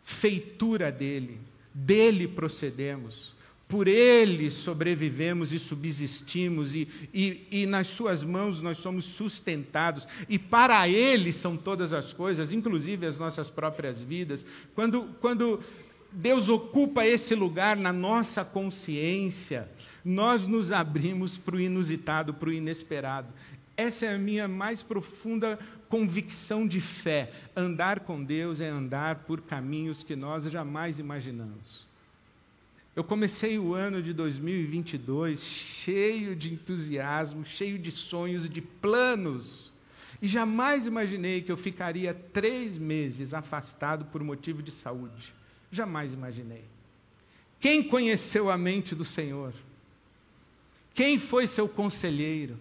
feitura 0.05 0.91
dele, 0.91 1.41
dele 1.73 2.27
procedemos, 2.27 3.35
por 3.67 3.87
Ele 3.87 4.51
sobrevivemos 4.51 5.51
e 5.51 5.57
subsistimos, 5.57 6.75
e, 6.75 6.87
e, 7.11 7.47
e, 7.51 7.65
nas 7.65 7.87
Suas 7.87 8.23
mãos 8.23 8.61
nós 8.61 8.77
somos 8.77 9.03
sustentados, 9.05 10.07
e 10.29 10.37
para 10.37 10.87
Ele 10.87 11.33
são 11.33 11.57
todas 11.57 11.91
as 11.91 12.13
coisas, 12.13 12.53
inclusive 12.53 13.07
as 13.07 13.17
nossas 13.17 13.49
próprias 13.49 14.01
vidas. 14.01 14.45
Quando, 14.75 15.09
quando 15.19 15.59
Deus 16.11 16.47
ocupa 16.47 17.05
esse 17.05 17.33
lugar 17.33 17.75
na 17.75 17.91
nossa 17.91 18.45
consciência, 18.45 19.67
nós 20.03 20.45
nos 20.45 20.71
abrimos 20.71 21.35
para 21.35 21.55
o 21.55 21.59
inusitado, 21.59 22.35
para 22.35 22.49
o 22.49 22.53
inesperado. 22.53 23.27
Essa 23.75 24.05
é 24.05 24.15
a 24.15 24.19
minha 24.19 24.47
mais 24.47 24.83
profunda 24.83 25.59
convicção 25.89 26.67
de 26.67 26.81
fé. 26.81 27.31
Andar 27.55 28.01
com 28.01 28.23
Deus 28.23 28.61
é 28.61 28.67
andar 28.67 29.19
por 29.19 29.41
caminhos 29.41 30.03
que 30.03 30.15
nós 30.15 30.45
jamais 30.45 30.99
imaginamos. 30.99 31.85
Eu 32.95 33.03
comecei 33.03 33.59
o 33.59 33.73
ano 33.73 34.01
de 34.01 34.13
2022 34.13 35.41
cheio 35.41 36.35
de 36.35 36.53
entusiasmo, 36.53 37.43
cheio 37.43 37.77
de 37.77 37.91
sonhos, 37.91 38.49
de 38.49 38.61
planos. 38.61 39.73
E 40.21 40.27
jamais 40.27 40.85
imaginei 40.85 41.41
que 41.41 41.51
eu 41.51 41.57
ficaria 41.57 42.13
três 42.13 42.77
meses 42.77 43.33
afastado 43.33 44.05
por 44.05 44.23
motivo 44.23 44.63
de 44.63 44.71
saúde. 44.71 45.33
Jamais 45.71 46.13
imaginei. 46.13 46.63
Quem 47.59 47.83
conheceu 47.83 48.49
a 48.49 48.57
mente 48.57 48.95
do 48.95 49.03
Senhor? 49.03 49.53
Quem 50.93 51.19
foi 51.19 51.47
seu 51.47 51.67
conselheiro? 51.67 52.57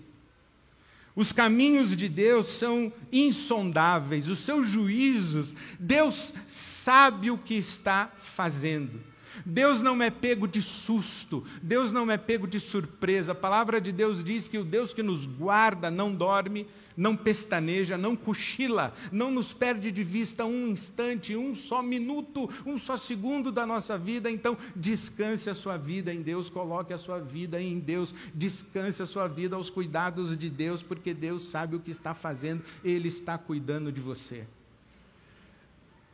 Os 1.16 1.33
caminhos 1.33 1.97
de 1.97 2.09
Deus 2.09 2.47
são 2.47 2.92
insondáveis, 3.12 4.28
os 4.28 4.40
seus 4.40 4.68
juízos, 4.68 5.54
Deus 5.78 6.35
sabe 6.49 7.30
o 7.30 7.38
que 7.38 7.54
está 7.54 8.11
fazendo. 8.21 9.00
Deus 9.45 9.83
não 9.83 10.03
é 10.03 10.11
pego 10.11 10.47
de 10.47 10.61
susto, 10.61 11.45
Deus 11.62 11.91
não 11.91 12.11
é 12.11 12.17
pego 12.17 12.47
de 12.47 12.61
surpresa. 12.61 13.33
A 13.33 13.35
palavra 13.35 13.81
de 13.81 13.93
Deus 13.93 14.23
diz 14.23 14.49
que 14.49 14.59
o 14.59 14.64
Deus 14.64 14.93
que 14.93 15.03
nos 15.03 15.26
guarda 15.26 15.91
não 15.91 16.14
dorme, 16.14 16.67
não 16.97 17.17
pestaneja, 17.17 17.99
não 17.99 18.14
cochila, 18.14 18.95
não 19.11 19.31
nos 19.31 19.53
perde 19.53 19.91
de 19.91 20.05
vista 20.05 20.45
um 20.45 20.69
instante, 20.69 21.37
um 21.37 21.55
só 21.55 21.83
minuto, 21.83 22.49
um 22.64 22.79
só 22.79 22.97
segundo 22.97 23.50
da 23.50 23.67
nossa 23.67 23.99
vida. 23.99 24.31
Então, 24.31 24.57
descanse 24.75 25.50
a 25.50 25.55
sua 25.55 25.76
vida 25.76 26.12
em 26.12 26.23
Deus, 26.23 26.49
coloque 26.49 26.93
a 26.93 26.99
sua 26.99 27.19
vida 27.19 27.61
em 27.61 27.79
Deus, 27.79 28.14
descanse 28.35 29.03
a 29.03 29.07
sua 29.07 29.26
vida 29.26 29.57
aos 29.57 29.71
cuidados 29.71 30.37
de 30.37 30.49
Deus, 30.49 30.83
porque 30.83 31.12
Deus 31.12 31.47
sabe 31.47 31.76
o 31.76 31.81
que 31.81 31.91
está 31.91 32.14
fazendo, 32.14 32.62
Ele 32.85 33.09
está 33.09 33.37
cuidando 33.37 33.91
de 33.91 34.00
você. 34.00 34.45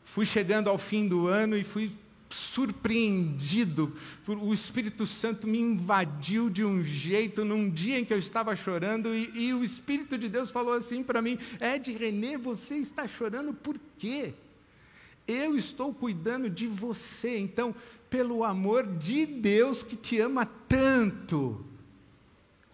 Fui 0.04 0.26
chegando 0.26 0.68
ao 0.68 0.78
fim 0.78 1.06
do 1.06 1.28
ano 1.28 1.56
e 1.56 1.62
fui 1.62 1.92
surpreendido, 2.34 3.94
o 4.26 4.54
Espírito 4.54 5.06
Santo 5.06 5.46
me 5.46 5.58
invadiu 5.58 6.48
de 6.48 6.64
um 6.64 6.82
jeito 6.84 7.44
num 7.44 7.68
dia 7.68 7.98
em 7.98 8.04
que 8.04 8.14
eu 8.14 8.18
estava 8.18 8.54
chorando, 8.54 9.14
e, 9.14 9.48
e 9.48 9.54
o 9.54 9.64
Espírito 9.64 10.16
de 10.16 10.28
Deus 10.28 10.50
falou 10.50 10.74
assim 10.74 11.02
para 11.02 11.20
mim: 11.20 11.38
Ed 11.60 11.92
René, 11.92 12.38
você 12.38 12.76
está 12.76 13.06
chorando 13.06 13.52
por 13.52 13.78
quê? 13.98 14.32
Eu 15.26 15.56
estou 15.56 15.92
cuidando 15.92 16.48
de 16.48 16.66
você, 16.66 17.38
então, 17.38 17.74
pelo 18.08 18.42
amor 18.42 18.86
de 18.86 19.26
Deus 19.26 19.82
que 19.82 19.96
te 19.96 20.18
ama 20.20 20.46
tanto, 20.46 21.64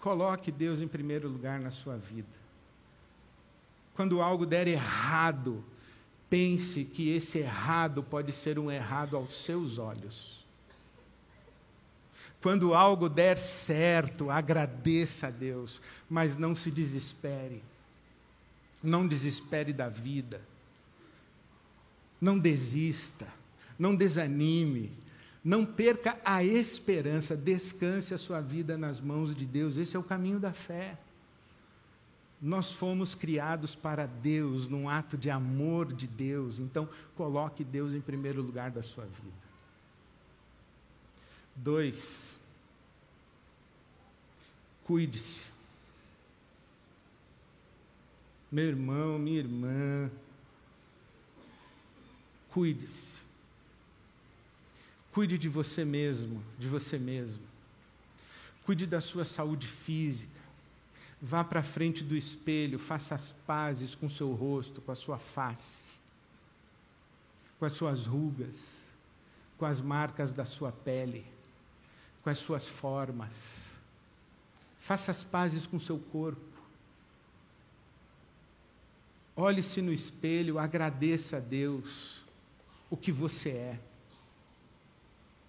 coloque 0.00 0.52
Deus 0.52 0.80
em 0.80 0.88
primeiro 0.88 1.28
lugar 1.28 1.60
na 1.60 1.70
sua 1.70 1.96
vida. 1.96 2.28
Quando 3.94 4.20
algo 4.20 4.44
der 4.44 4.68
errado, 4.68 5.64
pense 6.28 6.84
que 6.84 7.10
esse 7.10 7.38
errado 7.38 8.02
pode 8.02 8.32
ser 8.32 8.58
um 8.58 8.70
errado 8.70 9.16
aos 9.16 9.34
seus 9.34 9.78
olhos. 9.78 10.44
Quando 12.42 12.74
algo 12.74 13.08
der 13.08 13.38
certo, 13.38 14.30
agradeça 14.30 15.28
a 15.28 15.30
Deus, 15.30 15.80
mas 16.08 16.36
não 16.36 16.54
se 16.54 16.70
desespere. 16.70 17.62
Não 18.82 19.06
desespere 19.06 19.72
da 19.72 19.88
vida. 19.88 20.40
Não 22.20 22.38
desista, 22.38 23.26
não 23.78 23.94
desanime, 23.94 24.90
não 25.44 25.66
perca 25.66 26.18
a 26.24 26.42
esperança, 26.42 27.36
descanse 27.36 28.14
a 28.14 28.18
sua 28.18 28.40
vida 28.40 28.76
nas 28.78 29.00
mãos 29.00 29.34
de 29.34 29.44
Deus. 29.44 29.76
Esse 29.76 29.96
é 29.96 29.98
o 29.98 30.02
caminho 30.02 30.40
da 30.40 30.52
fé. 30.52 30.98
Nós 32.40 32.70
fomos 32.70 33.14
criados 33.14 33.74
para 33.74 34.06
Deus, 34.06 34.68
num 34.68 34.88
ato 34.88 35.16
de 35.16 35.30
amor 35.30 35.92
de 35.92 36.06
Deus, 36.06 36.58
então 36.58 36.88
coloque 37.14 37.64
Deus 37.64 37.94
em 37.94 38.00
primeiro 38.00 38.42
lugar 38.42 38.70
da 38.70 38.82
sua 38.82 39.04
vida. 39.04 39.46
Dois, 41.54 42.38
cuide-se. 44.84 45.42
Meu 48.52 48.66
irmão, 48.66 49.18
minha 49.18 49.38
irmã, 49.38 50.10
cuide-se. 52.50 53.16
Cuide 55.12 55.38
de 55.38 55.48
você 55.48 55.82
mesmo, 55.82 56.44
de 56.58 56.68
você 56.68 56.98
mesmo. 56.98 57.42
Cuide 58.64 58.86
da 58.86 59.00
sua 59.00 59.24
saúde 59.24 59.66
física. 59.66 60.35
Vá 61.20 61.42
para 61.42 61.62
frente 61.62 62.04
do 62.04 62.14
espelho, 62.14 62.78
faça 62.78 63.14
as 63.14 63.32
pazes 63.32 63.94
com 63.94 64.08
seu 64.08 64.32
rosto, 64.32 64.80
com 64.80 64.92
a 64.92 64.94
sua 64.94 65.18
face, 65.18 65.88
com 67.58 67.64
as 67.64 67.72
suas 67.72 68.06
rugas, 68.06 68.84
com 69.56 69.64
as 69.64 69.80
marcas 69.80 70.32
da 70.32 70.44
sua 70.44 70.70
pele, 70.70 71.26
com 72.22 72.28
as 72.28 72.38
suas 72.38 72.66
formas. 72.66 73.64
Faça 74.78 75.10
as 75.10 75.24
pazes 75.24 75.66
com 75.66 75.80
seu 75.80 75.98
corpo. 75.98 76.40
Olhe-se 79.34 79.82
no 79.82 79.92
espelho, 79.92 80.58
agradeça 80.58 81.38
a 81.38 81.40
Deus 81.40 82.22
o 82.90 82.96
que 82.96 83.10
você 83.10 83.50
é. 83.50 83.80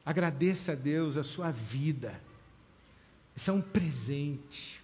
Agradeça 0.06 0.72
a 0.72 0.76
Deus 0.76 1.18
a 1.18 1.24
sua 1.24 1.52
vida. 1.52 2.20
Isso 3.36 3.50
é 3.50 3.54
um 3.54 3.62
presente. 3.62 4.77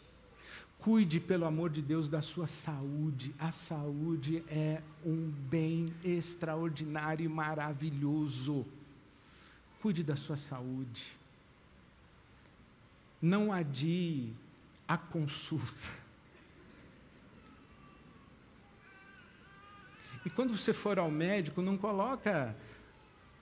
Cuide, 0.84 1.22
pelo 1.22 1.46
amor 1.46 1.70
de 1.70 1.82
Deus, 1.82 2.10
da 2.10 2.22
sua 2.22 2.46
saúde. 2.46 3.34
A 3.40 3.54
saúde 3.54 4.44
é 4.50 4.82
um 5.06 5.30
bem 5.30 5.86
extraordinário 6.04 7.24
e 7.24 7.30
maravilhoso. 7.30 8.66
Cuide 9.82 10.04
da 10.04 10.18
sua 10.18 10.36
saúde. 10.36 11.06
Não 13.22 13.54
adie 13.54 14.34
a 14.86 14.98
consulta. 14.98 15.90
E 20.26 20.30
quando 20.30 20.58
você 20.58 20.74
for 20.74 21.00
ao 21.00 21.10
médico, 21.10 21.62
não 21.62 21.78
coloca 21.78 22.54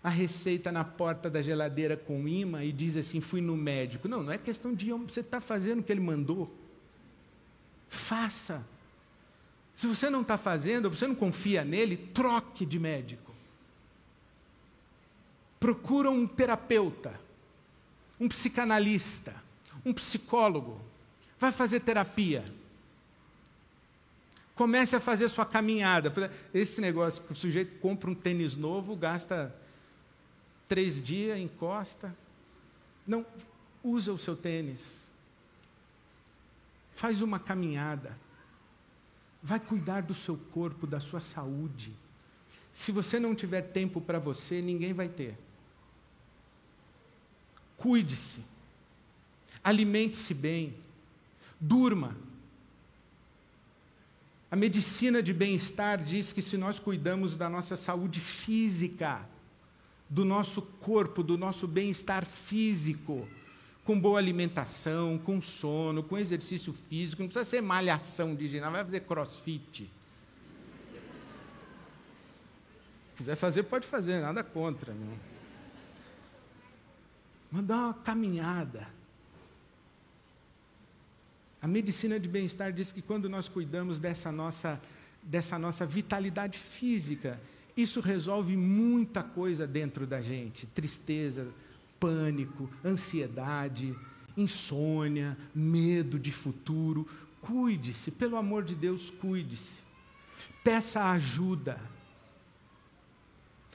a 0.04 0.10
receita 0.10 0.72
na 0.72 0.84
porta 0.84 1.28
da 1.28 1.42
geladeira 1.42 1.98
com 1.98 2.28
imã 2.28 2.64
e 2.64 2.72
diz 2.72 2.96
assim: 2.96 3.20
fui 3.20 3.42
no 3.42 3.58
médico. 3.58 4.08
Não, 4.08 4.22
não 4.22 4.32
é 4.32 4.38
questão 4.38 4.76
de 4.76 4.92
você 4.92 5.22
está 5.22 5.42
fazendo 5.42 5.80
o 5.80 5.84
que 5.84 5.92
ele 5.92 6.02
mandou. 6.02 6.62
Faça. 7.92 8.66
Se 9.76 9.86
você 9.86 10.10
não 10.10 10.22
está 10.22 10.38
fazendo, 10.38 10.90
você 10.90 11.06
não 11.06 11.14
confia 11.14 11.66
nele, 11.66 11.98
troque 11.98 12.66
de 12.66 12.80
médico. 12.80 13.36
Procura 15.60 16.10
um 16.10 16.26
terapeuta, 16.26 17.20
um 18.18 18.30
psicanalista, 18.30 19.36
um 19.86 19.92
psicólogo. 19.94 20.80
Vai 21.38 21.52
fazer 21.52 21.82
terapia. 21.82 22.46
Comece 24.56 24.96
a 24.96 25.00
fazer 25.00 25.28
sua 25.28 25.46
caminhada. 25.46 26.14
Esse 26.54 26.80
negócio 26.80 27.22
que 27.24 27.34
o 27.34 27.36
sujeito 27.36 27.78
compra 27.80 28.10
um 28.10 28.16
tênis 28.16 28.56
novo, 28.56 28.96
gasta 28.96 29.54
três 30.70 31.04
dias, 31.04 31.38
encosta. 31.38 32.16
Não, 33.06 33.26
usa 33.84 34.14
o 34.14 34.18
seu 34.18 34.36
tênis 34.36 35.01
Faz 36.94 37.22
uma 37.22 37.40
caminhada. 37.40 38.18
Vai 39.42 39.60
cuidar 39.60 40.02
do 40.02 40.14
seu 40.14 40.38
corpo, 40.38 40.86
da 40.86 41.00
sua 41.00 41.20
saúde. 41.20 41.94
Se 42.74 42.92
você 42.92 43.20
não 43.20 43.36
tiver 43.36 43.62
tempo 43.62 44.00
para 44.00 44.20
você, 44.20 44.62
ninguém 44.62 44.94
vai 44.94 45.10
ter. 45.10 45.38
Cuide-se. 47.78 48.44
Alimente-se 49.64 50.34
bem. 50.34 50.76
Durma. 51.60 52.16
A 54.50 54.56
medicina 54.56 55.24
de 55.24 55.34
bem-estar 55.34 56.04
diz 56.04 56.34
que 56.34 56.42
se 56.42 56.58
nós 56.58 56.78
cuidamos 56.78 57.36
da 57.36 57.50
nossa 57.50 57.76
saúde 57.76 58.20
física, 58.20 59.26
do 60.10 60.26
nosso 60.26 60.62
corpo, 60.62 61.24
do 61.24 61.38
nosso 61.38 61.68
bem-estar 61.68 62.26
físico, 62.26 63.28
com 63.84 64.00
boa 64.00 64.20
alimentação, 64.20 65.18
com 65.18 65.42
sono, 65.42 66.04
com 66.04 66.18
exercício 66.18 66.72
físico, 66.72 67.22
não 67.22 67.30
precisa 67.30 67.50
ser 67.50 67.62
malhação 67.62 68.36
de 68.36 68.48
ginásio, 68.48 68.74
vai 68.74 68.84
fazer 68.84 69.00
crossfit. 69.02 69.90
Se 73.10 73.18
quiser 73.18 73.36
fazer, 73.36 73.64
pode 73.64 73.88
fazer, 73.88 74.22
nada 74.22 74.44
contra. 74.44 74.94
Não. 74.94 75.18
Mas 77.52 77.66
dá 77.66 77.76
uma 77.76 77.94
caminhada. 77.94 78.88
A 81.62 81.68
medicina 81.68 82.20
de 82.20 82.28
bem-estar 82.28 82.72
diz 82.72 82.92
que 82.92 83.02
quando 83.02 83.30
nós 83.30 83.48
cuidamos 83.48 84.00
dessa 84.00 84.32
nossa, 84.32 84.82
dessa 85.22 85.60
nossa 85.60 85.86
vitalidade 85.86 86.58
física, 86.58 87.40
isso 87.76 88.00
resolve 88.00 88.56
muita 88.56 89.22
coisa 89.22 89.68
dentro 89.68 90.08
da 90.08 90.22
gente, 90.22 90.66
tristeza, 90.68 91.48
pânico, 92.02 92.68
ansiedade, 92.84 93.96
insônia, 94.36 95.38
medo 95.54 96.18
de 96.18 96.32
futuro. 96.32 97.08
Cuide-se, 97.40 98.10
pelo 98.10 98.36
amor 98.36 98.64
de 98.64 98.74
Deus, 98.74 99.12
cuide-se. 99.12 99.80
Peça 100.64 101.12
ajuda. 101.12 101.80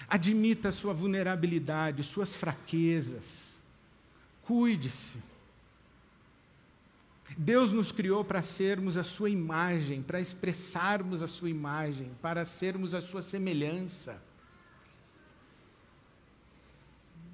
Admita 0.08 0.68
a 0.68 0.72
sua 0.72 0.92
vulnerabilidade, 0.92 2.02
suas 2.02 2.34
fraquezas. 2.34 3.60
Cuide-se. 4.42 5.18
Deus 7.38 7.72
nos 7.72 7.90
criou 7.90 8.24
para 8.24 8.42
sermos 8.42 8.96
a 8.96 9.02
sua 9.02 9.30
imagem, 9.30 10.02
para 10.02 10.20
expressarmos 10.20 11.22
a 11.22 11.26
sua 11.26 11.50
imagem, 11.50 12.10
para 12.20 12.44
sermos 12.44 12.94
a 12.94 13.00
sua 13.00 13.22
semelhança. 13.22 14.20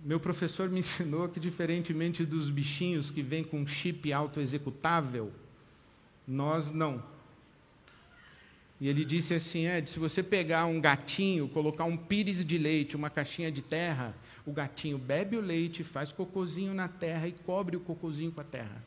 Meu 0.05 0.19
professor 0.19 0.69
me 0.69 0.81
ensinou 0.81 1.29
que, 1.29 1.39
diferentemente 1.39 2.25
dos 2.25 2.51
bichinhos 2.51 3.11
que 3.11 3.23
vêm 3.23 3.45
com 3.45 3.67
chip 3.67 4.13
autoexecutável, 4.13 5.33
nós 6.27 6.73
não. 6.73 7.03
E 8.81 8.89
ele 8.89 9.05
disse 9.05 9.33
assim: 9.33 9.69
Ed, 9.69 9.89
se 9.89 10.01
você 10.01 10.25
pegar 10.25 10.67
um 10.67 10.81
gatinho, 10.81 11.49
colocar 11.49 11.85
um 11.85 11.97
pires 11.97 12.45
de 12.45 12.59
leite, 12.59 12.97
uma 12.97 13.09
caixinha 13.09 13.51
de 13.51 13.63
terra, 13.63 14.13
o 14.45 14.53
gatinho 14.53 14.99
bebe 14.99 15.37
o 15.37 15.41
leite, 15.41 15.85
faz 15.85 16.11
cocôzinho 16.11 16.75
na 16.75 16.89
terra 16.89 17.29
e 17.29 17.33
cobre 17.33 17.77
o 17.77 17.81
cocôzinho 17.81 18.33
com 18.33 18.41
a 18.41 18.45
terra. 18.45 18.83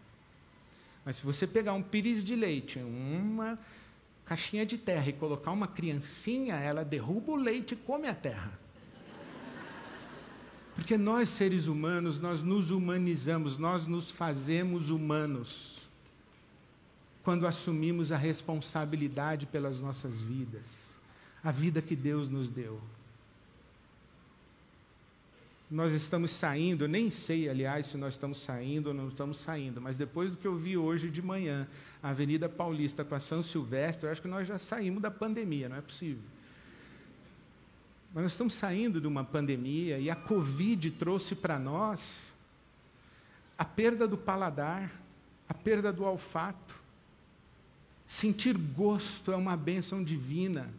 Mas 1.06 1.18
se 1.18 1.24
você 1.24 1.48
pegar 1.48 1.72
um 1.74 1.82
pires 1.82 2.26
de 2.26 2.36
leite, 2.36 2.80
uma 2.80 3.58
caixinha 4.26 4.66
de 4.66 4.78
terra 4.78 5.08
e 5.08 5.14
colocar 5.14 5.52
uma 5.52 5.68
criancinha, 5.68 6.56
ela 6.56 6.84
derruba 6.84 7.32
o 7.32 7.36
leite 7.38 7.74
e 7.74 7.78
come 7.78 8.10
a 8.10 8.14
terra. 8.14 8.65
Porque 10.76 10.98
nós, 10.98 11.30
seres 11.30 11.68
humanos, 11.68 12.20
nós 12.20 12.42
nos 12.42 12.70
humanizamos, 12.70 13.58
nós 13.58 13.88
nos 13.88 14.12
fazemos 14.12 14.90
humanos 14.90 15.76
quando 17.24 17.48
assumimos 17.48 18.12
a 18.12 18.18
responsabilidade 18.18 19.48
pelas 19.48 19.80
nossas 19.80 20.22
vidas, 20.22 20.94
a 21.44 21.52
vida 21.52 21.82
que 21.82 21.96
Deus 21.96 22.30
nos 22.30 22.50
deu. 22.50 22.80
Nós 25.72 25.94
estamos 25.94 26.30
saindo, 26.30 26.88
nem 26.88 27.10
sei, 27.10 27.50
aliás, 27.50 27.88
se 27.88 27.98
nós 27.98 28.14
estamos 28.14 28.38
saindo 28.38 28.88
ou 28.88 28.94
não 28.94 29.08
estamos 29.08 29.40
saindo, 29.40 29.82
mas 29.82 29.98
depois 29.98 30.32
do 30.32 30.38
que 30.38 30.46
eu 30.46 30.56
vi 30.56 30.78
hoje 30.78 31.10
de 31.10 31.22
manhã, 31.22 31.68
a 32.04 32.10
Avenida 32.10 32.48
Paulista 32.48 33.04
com 33.04 33.16
a 33.16 33.20
São 33.20 33.42
Silvestre, 33.42 34.06
eu 34.06 34.12
acho 34.12 34.22
que 34.22 34.28
nós 34.28 34.48
já 34.48 34.60
saímos 34.60 35.02
da 35.02 35.10
pandemia, 35.10 35.68
não 35.68 35.78
é 35.78 35.82
possível. 35.82 36.22
Mas 38.16 38.24
nós 38.24 38.32
estamos 38.32 38.54
saindo 38.54 39.02
de 39.02 39.08
uma 39.08 39.26
pandemia 39.26 40.00
e 40.00 40.10
a 40.10 40.16
Covid 40.16 40.90
trouxe 40.92 41.36
para 41.36 41.60
nós 41.60 42.22
a 43.58 43.66
perda 43.66 44.08
do 44.08 44.16
paladar, 44.16 44.90
a 45.50 45.54
perda 45.54 45.92
do 45.92 46.06
olfato. 46.06 46.80
Sentir 48.08 48.58
gosto 48.58 49.34
é 49.34 49.36
uma 49.36 49.58
bênção 49.58 50.02
divina. 50.02 50.70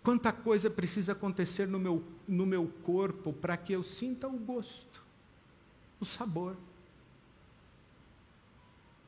Quanta 0.00 0.30
coisa 0.30 0.70
precisa 0.70 1.10
acontecer 1.10 1.66
no 1.66 1.80
meu, 1.80 2.04
no 2.28 2.46
meu 2.46 2.68
corpo 2.84 3.32
para 3.32 3.56
que 3.56 3.72
eu 3.72 3.82
sinta 3.82 4.28
o 4.28 4.38
gosto, 4.38 5.02
o 5.98 6.04
sabor. 6.04 6.56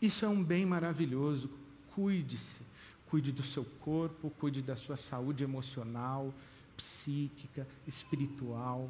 Isso 0.02 0.24
é 0.24 0.28
um 0.28 0.42
bem 0.42 0.66
maravilhoso. 0.66 1.48
Cuide-se, 1.94 2.62
cuide 3.08 3.30
do 3.30 3.44
seu 3.44 3.64
corpo, 3.82 4.30
cuide 4.40 4.62
da 4.62 4.74
sua 4.74 4.96
saúde 4.96 5.44
emocional, 5.44 6.34
psíquica, 6.79 7.67
espiritual. 7.87 8.88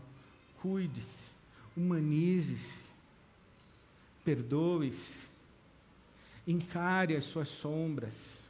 Cuide-se, 0.60 1.22
humanize-se, 1.76 2.80
perdoe-se, 4.24 5.16
encare 6.46 7.16
as 7.16 7.24
suas 7.24 7.48
sombras, 7.48 8.42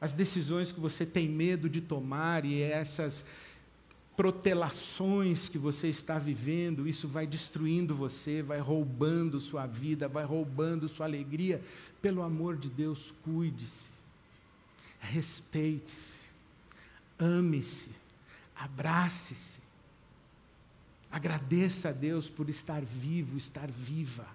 as 0.00 0.12
decisões 0.12 0.72
que 0.72 0.80
você 0.80 1.04
tem 1.04 1.28
medo 1.28 1.68
de 1.68 1.80
tomar 1.80 2.44
e 2.44 2.60
essas 2.60 3.24
protelações 4.16 5.48
que 5.48 5.58
você 5.58 5.88
está 5.88 6.18
vivendo, 6.18 6.88
isso 6.88 7.06
vai 7.06 7.26
destruindo 7.26 7.94
você, 7.94 8.40
vai 8.40 8.60
roubando 8.60 9.38
sua 9.38 9.66
vida, 9.66 10.08
vai 10.08 10.24
roubando 10.24 10.88
sua 10.88 11.04
alegria. 11.04 11.62
Pelo 12.00 12.22
amor 12.22 12.56
de 12.56 12.70
Deus, 12.70 13.12
cuide-se, 13.22 13.90
respeite-se, 15.00 16.18
ame-se, 17.18 17.90
abrace-se. 18.58 19.60
Agradeça 21.10 21.90
a 21.90 21.92
Deus 21.92 22.28
por 22.28 22.48
estar 22.48 22.82
vivo, 22.82 23.36
estar 23.36 23.68
viva. 23.70 24.26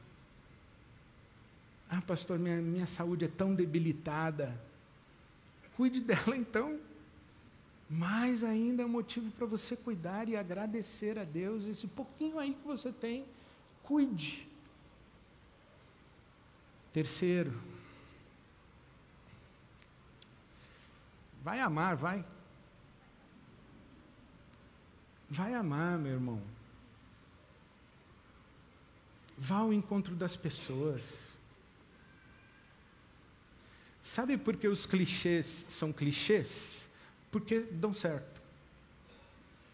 Ah, 1.90 2.02
pastor, 2.02 2.40
minha, 2.40 2.62
minha 2.62 2.86
saúde 2.86 3.26
é 3.26 3.28
tão 3.28 3.54
debilitada. 3.54 4.58
Cuide 5.76 6.00
dela 6.00 6.36
então. 6.38 6.80
Mais 7.90 8.42
ainda 8.42 8.84
é 8.84 8.86
motivo 8.86 9.30
para 9.32 9.46
você 9.46 9.76
cuidar 9.76 10.30
e 10.30 10.38
agradecer 10.38 11.20
a 11.20 11.26
Deus 11.26 11.66
esse 11.66 11.88
pouquinho 11.88 12.40
aí 12.40 12.54
que 12.54 12.66
você 12.66 12.90
tem. 12.90 13.26
Cuide. 13.84 14.48
Terceiro, 16.94 17.62
vai 21.44 21.60
amar, 21.60 21.96
vai. 21.98 22.24
Vai 25.34 25.54
amar, 25.54 25.98
meu 25.98 26.12
irmão. 26.12 26.42
Vá 29.38 29.60
ao 29.60 29.72
encontro 29.72 30.14
das 30.14 30.36
pessoas. 30.36 31.30
Sabe 34.02 34.38
por 34.38 34.58
que 34.58 34.68
os 34.68 34.86
clichês 34.86 35.66
são 35.70 35.94
clichês? 35.94 36.86
Porque 37.32 37.62
dão 37.62 37.94
certo. 37.94 38.42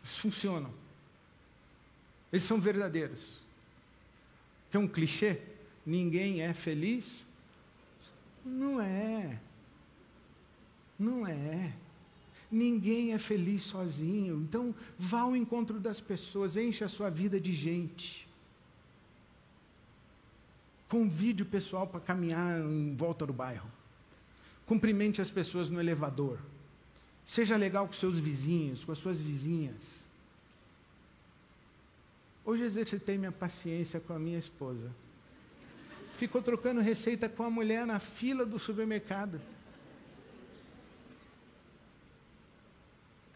Eles 0.04 0.16
funcionam. 0.20 0.72
Eles 2.32 2.44
são 2.44 2.62
verdadeiros. 2.62 3.40
Que 4.70 4.78
é 4.78 4.80
um 4.80 4.88
clichê? 4.88 5.42
Ninguém 5.84 6.44
é 6.44 6.54
feliz? 6.54 7.26
Não 8.46 8.80
é. 8.80 9.40
Não 11.00 11.26
é. 11.26 11.74
Ninguém 12.52 13.14
é 13.14 13.18
feliz 13.18 13.64
sozinho. 13.64 14.38
Então, 14.38 14.74
vá 14.98 15.22
ao 15.22 15.36
encontro 15.36 15.80
das 15.80 16.00
pessoas, 16.00 16.56
enche 16.56 16.84
a 16.84 16.88
sua 16.88 17.10
vida 17.10 17.40
de 17.40 17.54
gente. 17.54 18.28
Convide 20.88 21.44
o 21.44 21.46
pessoal 21.46 21.86
para 21.86 22.00
caminhar 22.00 22.62
em 22.62 22.96
volta 22.96 23.26
do 23.26 23.34
bairro. 23.34 23.70
Cumprimente 24.66 25.22
as 25.22 25.30
pessoas 25.30 25.70
no 25.70 25.80
elevador. 25.80 26.40
Seja 27.26 27.58
legal 27.58 27.86
com 27.88 27.94
seus 27.94 28.18
vizinhos, 28.18 28.86
com 28.86 28.94
as 28.94 28.98
suas 28.98 29.22
vizinhas. 29.22 30.08
Hoje 32.46 32.64
exercitei 32.64 33.18
minha 33.18 33.32
paciência 33.32 34.00
com 34.00 34.14
a 34.14 34.20
minha 34.20 34.38
esposa. 34.38 34.90
Ficou 36.14 36.42
trocando 36.42 36.80
receita 36.80 37.28
com 37.28 37.44
a 37.44 37.50
mulher 37.50 37.86
na 37.86 38.00
fila 38.00 38.46
do 38.46 38.58
supermercado. 38.58 39.42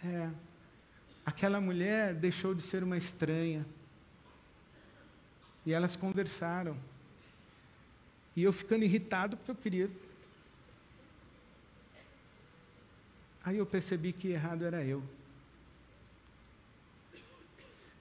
É. 0.04 0.30
Aquela 1.26 1.62
mulher 1.62 2.16
deixou 2.16 2.54
de 2.54 2.62
ser 2.62 2.84
uma 2.84 2.98
estranha. 2.98 3.66
E 5.66 5.74
elas 5.74 5.96
conversaram. 5.96 6.76
E 8.36 8.44
eu 8.44 8.52
ficando 8.52 8.84
irritado 8.84 9.38
porque 9.38 9.52
eu 9.52 9.56
queria. 9.56 9.92
Aí 13.44 13.58
eu 13.58 13.66
percebi 13.66 14.14
que 14.14 14.30
errado 14.30 14.64
era 14.64 14.84
eu. 14.84 15.04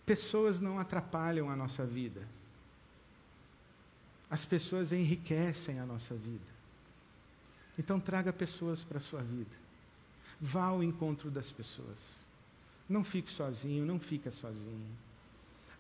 Pessoas 0.05 0.61
não 0.61 0.79
atrapalham 0.79 1.51
a 1.51 1.57
nossa 1.57 1.85
vida. 1.85 2.27
As 4.29 4.45
pessoas 4.45 4.93
enriquecem 4.93 5.79
a 5.79 5.87
nossa 5.87 6.15
vida. 6.15 6.61
Então 7.79 7.99
traga 7.99 8.33
pessoas 8.33 8.83
para 8.83 8.99
a 8.99 9.01
sua 9.01 9.23
vida. 9.23 9.57
Vá 10.41 10.65
ao 10.65 10.83
encontro 10.83 11.31
das 11.31 11.53
pessoas. 11.53 12.17
Não 12.89 13.05
fique 13.05 13.31
sozinho, 13.31 13.85
não 13.85 14.01
fica 14.01 14.31
sozinho. 14.33 14.89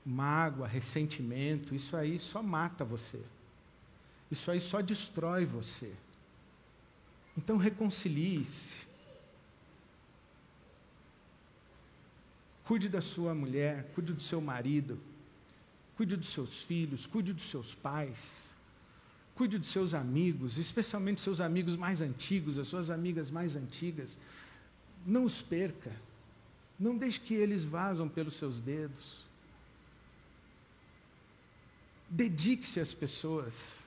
Mágoa, 0.05 0.67
ressentimento, 0.67 1.75
isso 1.75 1.97
aí 1.97 2.19
só 2.19 2.43
mata 2.43 2.85
você. 2.85 3.21
Isso 4.31 4.51
aí 4.51 4.61
só 4.61 4.81
destrói 4.81 5.45
você. 5.45 5.93
Então 7.37 7.57
reconcilie-se. 7.57 8.89
Cuide 12.65 12.89
da 12.89 13.01
sua 13.01 13.35
mulher, 13.35 13.91
cuide 13.95 14.13
do 14.13 14.21
seu 14.23 14.41
marido, 14.41 15.01
cuide 15.97 16.17
dos 16.17 16.29
seus 16.29 16.63
filhos, 16.63 17.05
cuide 17.05 17.33
dos 17.33 17.51
seus 17.51 17.75
pais, 17.75 18.51
cuide 19.35 19.59
dos 19.59 19.69
seus 19.69 19.93
amigos, 19.93 20.57
especialmente 20.57 21.21
seus 21.21 21.41
amigos 21.41 21.75
mais 21.75 22.01
antigos, 22.01 22.59
as 22.59 22.69
suas 22.69 22.89
amigas 22.89 23.29
mais 23.29 23.57
antigas. 23.57 24.17
Não 25.07 25.25
os 25.25 25.41
perca. 25.41 25.93
Não 26.79 26.97
deixe 26.97 27.21
que 27.21 27.35
eles 27.35 27.65
vazam 27.65 28.09
pelos 28.09 28.35
seus 28.35 28.61
dedos. 28.61 29.25
Dedique-se 32.09 32.81
às 32.81 32.93
pessoas 32.93 33.81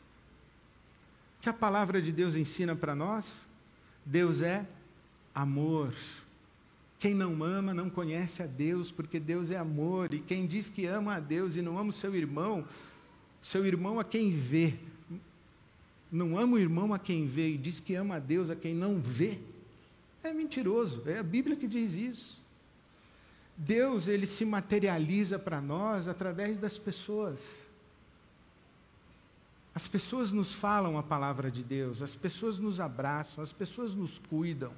que 1.41 1.49
a 1.49 1.53
palavra 1.53 2.01
de 2.01 2.09
Deus 2.09 2.35
ensina 2.35 2.73
para 2.73 2.95
nós? 2.95 3.45
Deus 4.05 4.41
é 4.41 4.65
amor. 5.35 5.93
Quem 6.97 7.13
não 7.13 7.43
ama 7.43 7.73
não 7.73 7.89
conhece 7.89 8.41
a 8.41 8.47
Deus, 8.47 8.89
porque 8.89 9.19
Deus 9.19 9.51
é 9.51 9.57
amor. 9.57 10.13
E 10.13 10.21
quem 10.21 10.47
diz 10.47 10.69
que 10.69 10.85
ama 10.85 11.15
a 11.15 11.19
Deus 11.19 11.57
e 11.57 11.61
não 11.61 11.77
ama 11.77 11.89
o 11.89 11.93
seu 11.93 12.15
irmão, 12.15 12.65
seu 13.41 13.65
irmão 13.65 13.99
a 13.99 14.05
quem 14.05 14.31
vê, 14.31 14.75
não 16.09 16.37
ama 16.37 16.55
o 16.55 16.59
irmão 16.59 16.93
a 16.93 16.99
quem 16.99 17.27
vê 17.27 17.49
e 17.49 17.57
diz 17.57 17.81
que 17.81 17.93
ama 17.93 18.15
a 18.15 18.19
Deus 18.19 18.49
a 18.49 18.55
quem 18.55 18.73
não 18.73 18.99
vê, 18.99 19.37
é 20.23 20.33
mentiroso. 20.33 21.03
É 21.05 21.19
a 21.19 21.23
Bíblia 21.23 21.55
que 21.55 21.67
diz 21.67 21.93
isso. 21.93 22.41
Deus, 23.55 24.07
ele 24.07 24.25
se 24.25 24.45
materializa 24.45 25.37
para 25.37 25.61
nós 25.61 26.07
através 26.07 26.57
das 26.57 26.77
pessoas. 26.77 27.59
As 29.75 29.87
pessoas 29.87 30.31
nos 30.31 30.53
falam 30.53 30.97
a 30.97 31.03
palavra 31.03 31.49
de 31.49 31.63
Deus, 31.63 32.01
as 32.01 32.15
pessoas 32.15 32.59
nos 32.59 32.79
abraçam, 32.79 33.43
as 33.43 33.51
pessoas 33.51 33.93
nos 33.93 34.19
cuidam. 34.19 34.71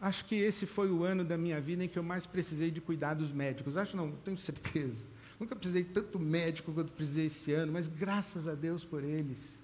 Acho 0.00 0.24
que 0.24 0.34
esse 0.34 0.64
foi 0.64 0.90
o 0.90 1.04
ano 1.04 1.22
da 1.22 1.36
minha 1.36 1.60
vida 1.60 1.84
em 1.84 1.88
que 1.88 1.98
eu 1.98 2.02
mais 2.02 2.24
precisei 2.24 2.70
de 2.70 2.80
cuidados 2.80 3.30
médicos. 3.30 3.76
Acho 3.76 3.96
não, 3.96 4.12
tenho 4.24 4.38
certeza. 4.38 5.04
Nunca 5.38 5.54
precisei 5.54 5.84
tanto 5.84 6.18
médico 6.18 6.72
quanto 6.72 6.92
precisei 6.92 7.26
esse 7.26 7.52
ano, 7.52 7.72
mas 7.72 7.86
graças 7.86 8.48
a 8.48 8.54
Deus 8.54 8.84
por 8.84 9.04
eles. 9.04 9.58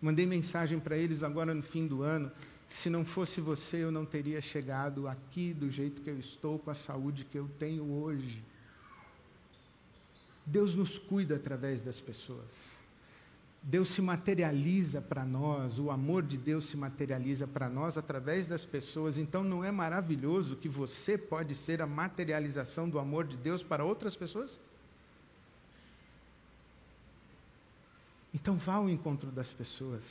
Mandei 0.00 0.26
mensagem 0.26 0.78
para 0.78 0.96
eles 0.96 1.24
agora 1.24 1.52
no 1.52 1.62
fim 1.62 1.88
do 1.88 2.02
ano. 2.02 2.30
Se 2.68 2.90
não 2.90 3.04
fosse 3.04 3.40
você, 3.40 3.78
eu 3.78 3.90
não 3.90 4.04
teria 4.04 4.40
chegado 4.40 5.06
aqui 5.06 5.52
do 5.52 5.70
jeito 5.70 6.02
que 6.02 6.10
eu 6.10 6.18
estou, 6.18 6.58
com 6.58 6.70
a 6.70 6.74
saúde 6.74 7.24
que 7.24 7.38
eu 7.38 7.48
tenho 7.58 7.84
hoje. 7.84 8.42
Deus 10.46 10.74
nos 10.74 10.98
cuida 10.98 11.36
através 11.36 11.80
das 11.80 12.00
pessoas. 12.00 12.74
Deus 13.66 13.88
se 13.88 14.02
materializa 14.02 15.00
para 15.00 15.24
nós, 15.24 15.78
o 15.78 15.90
amor 15.90 16.22
de 16.22 16.36
Deus 16.36 16.66
se 16.66 16.76
materializa 16.76 17.46
para 17.46 17.66
nós 17.66 17.96
através 17.96 18.46
das 18.46 18.66
pessoas. 18.66 19.16
Então, 19.16 19.42
não 19.42 19.64
é 19.64 19.70
maravilhoso 19.70 20.56
que 20.56 20.68
você 20.68 21.16
pode 21.16 21.54
ser 21.54 21.80
a 21.80 21.86
materialização 21.86 22.90
do 22.90 22.98
amor 22.98 23.26
de 23.26 23.38
Deus 23.38 23.62
para 23.62 23.82
outras 23.82 24.14
pessoas? 24.14 24.60
Então, 28.34 28.56
vá 28.56 28.74
ao 28.74 28.90
encontro 28.90 29.30
das 29.30 29.54
pessoas. 29.54 30.02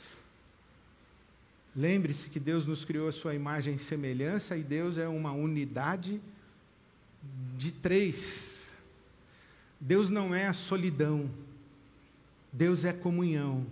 Lembre-se 1.76 2.30
que 2.30 2.38
Deus 2.38 2.66
nos 2.66 2.84
criou 2.84 3.08
a 3.08 3.12
sua 3.12 3.34
imagem 3.34 3.74
e 3.74 3.78
semelhança, 3.78 4.56
e 4.56 4.62
Deus 4.62 4.96
é 4.96 5.08
uma 5.08 5.32
unidade 5.32 6.20
de 7.56 7.72
três. 7.72 8.70
Deus 9.80 10.08
não 10.08 10.34
é 10.34 10.46
a 10.46 10.52
solidão. 10.52 11.28
Deus 12.52 12.84
é 12.84 12.92
comunhão. 12.92 13.66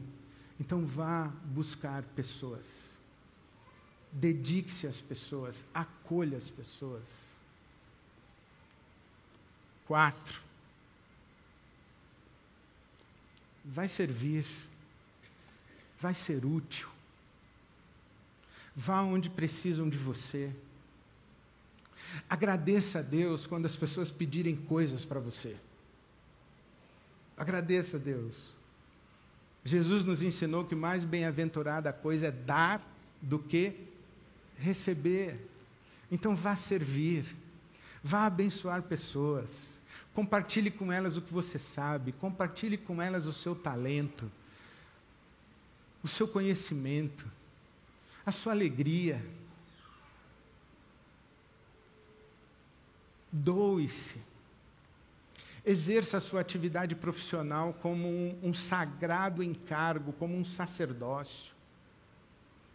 Então 0.59 0.85
vá 0.85 1.29
buscar 1.45 2.03
pessoas. 2.17 2.93
Dedique-se 4.13 4.87
às 4.87 5.01
pessoas, 5.01 5.65
acolha 5.73 6.37
as 6.37 6.51
pessoas. 6.51 7.09
Quatro. 9.87 10.41
Vai 13.65 13.89
servir, 13.89 14.45
vai 15.99 16.13
ser 16.13 16.45
útil. 16.45 16.92
Vá 18.75 19.03
onde 19.03 19.29
precisam 19.29 19.89
de 19.89 19.97
você. 19.97 20.51
Agradeça 22.29 23.01
a 23.01 23.03
Deus 23.03 23.47
quando 23.47 23.67
as 23.67 23.77
pessoas 23.77 24.11
pedirem 24.11 24.57
coisas 24.57 25.05
para 25.05 25.21
você. 25.21 25.57
Agradeça 27.37 27.97
a 27.97 28.01
Deus. 28.01 28.55
Jesus 29.65 30.05
nos 30.05 30.23
ensinou 30.23 30.65
que 30.65 30.75
mais 30.75 31.05
bem-aventurada 31.05 31.93
coisa 31.93 32.27
é 32.27 32.31
dar 32.31 32.83
do 33.21 33.39
que 33.39 33.75
receber. 34.59 35.49
Então 36.11 36.35
vá 36.35 36.57
servir, 36.57 37.25
vá 38.03 38.27
abençoar 38.27 38.83
pessoas, 38.83 39.81
compartilhe 40.13 40.71
com 40.71 40.93
elas 40.93 41.17
o 41.17 41.23
que 41.23 41.33
você 41.33 41.59
sabe, 41.59 42.13
compartilhe 42.13 42.77
com 42.77 43.01
elas 43.01 43.25
o 43.27 43.33
seu 43.33 43.55
talento, 43.55 44.31
o 46.03 46.09
seu 46.09 46.27
conhecimento, 46.27 47.25
a 48.25 48.33
sua 48.33 48.53
alegria. 48.53 49.25
Doe-se. 53.31 54.21
Exerça 55.65 56.17
a 56.17 56.21
sua 56.21 56.41
atividade 56.41 56.95
profissional 56.95 57.73
como 57.75 58.09
um, 58.09 58.39
um, 58.43 58.53
sagrado 58.53 59.43
encargo, 59.43 60.13
como 60.15 60.37
um 60.37 60.45
sacerdócio. 60.45 61.53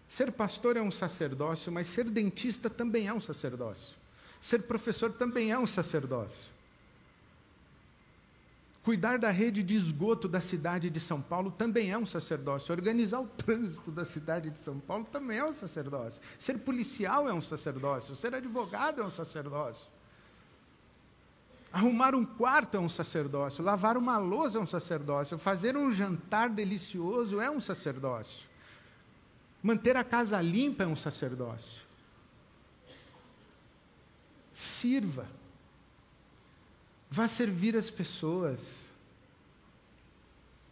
Ser 0.07 0.31
pastor 0.31 0.77
é 0.77 0.81
um 0.81 0.91
sacerdócio, 0.91 1.71
mas 1.71 1.87
ser 1.87 2.05
dentista 2.05 2.69
também 2.69 3.07
é 3.07 3.13
um 3.13 3.19
sacerdócio. 3.19 3.93
Ser 4.39 4.63
professor 4.63 5.11
também 5.11 5.51
é 5.51 5.59
um 5.59 5.67
sacerdócio. 5.67 6.56
Cuidar 8.87 9.19
da 9.19 9.29
rede 9.31 9.63
de 9.63 9.75
esgoto 9.75 10.29
da 10.29 10.39
cidade 10.39 10.89
de 10.89 11.01
São 11.01 11.21
Paulo 11.21 11.51
também 11.51 11.91
é 11.91 11.97
um 11.97 12.05
sacerdócio. 12.05 12.71
Organizar 12.71 13.19
o 13.19 13.27
trânsito 13.27 13.91
da 13.91 14.05
cidade 14.05 14.49
de 14.49 14.57
São 14.57 14.79
Paulo 14.79 15.05
também 15.11 15.39
é 15.39 15.43
um 15.43 15.51
sacerdócio. 15.51 16.21
Ser 16.39 16.59
policial 16.59 17.27
é 17.27 17.33
um 17.33 17.41
sacerdócio. 17.41 18.15
Ser 18.15 18.33
advogado 18.33 19.01
é 19.01 19.05
um 19.05 19.11
sacerdócio. 19.11 19.89
Arrumar 21.69 22.15
um 22.15 22.23
quarto 22.23 22.77
é 22.77 22.79
um 22.79 22.87
sacerdócio. 22.87 23.61
Lavar 23.61 23.97
uma 23.97 24.17
louça 24.17 24.57
é 24.57 24.61
um 24.61 24.65
sacerdócio. 24.65 25.37
Fazer 25.37 25.75
um 25.75 25.91
jantar 25.91 26.49
delicioso 26.49 27.41
é 27.41 27.51
um 27.51 27.59
sacerdócio. 27.59 28.47
Manter 29.61 29.97
a 29.97 30.03
casa 30.05 30.39
limpa 30.41 30.83
é 30.85 30.87
um 30.87 30.95
sacerdócio. 30.95 31.81
Sirva. 34.49 35.27
Vá 37.09 37.27
servir 37.27 37.75
as 37.75 37.89
pessoas. 37.89 38.85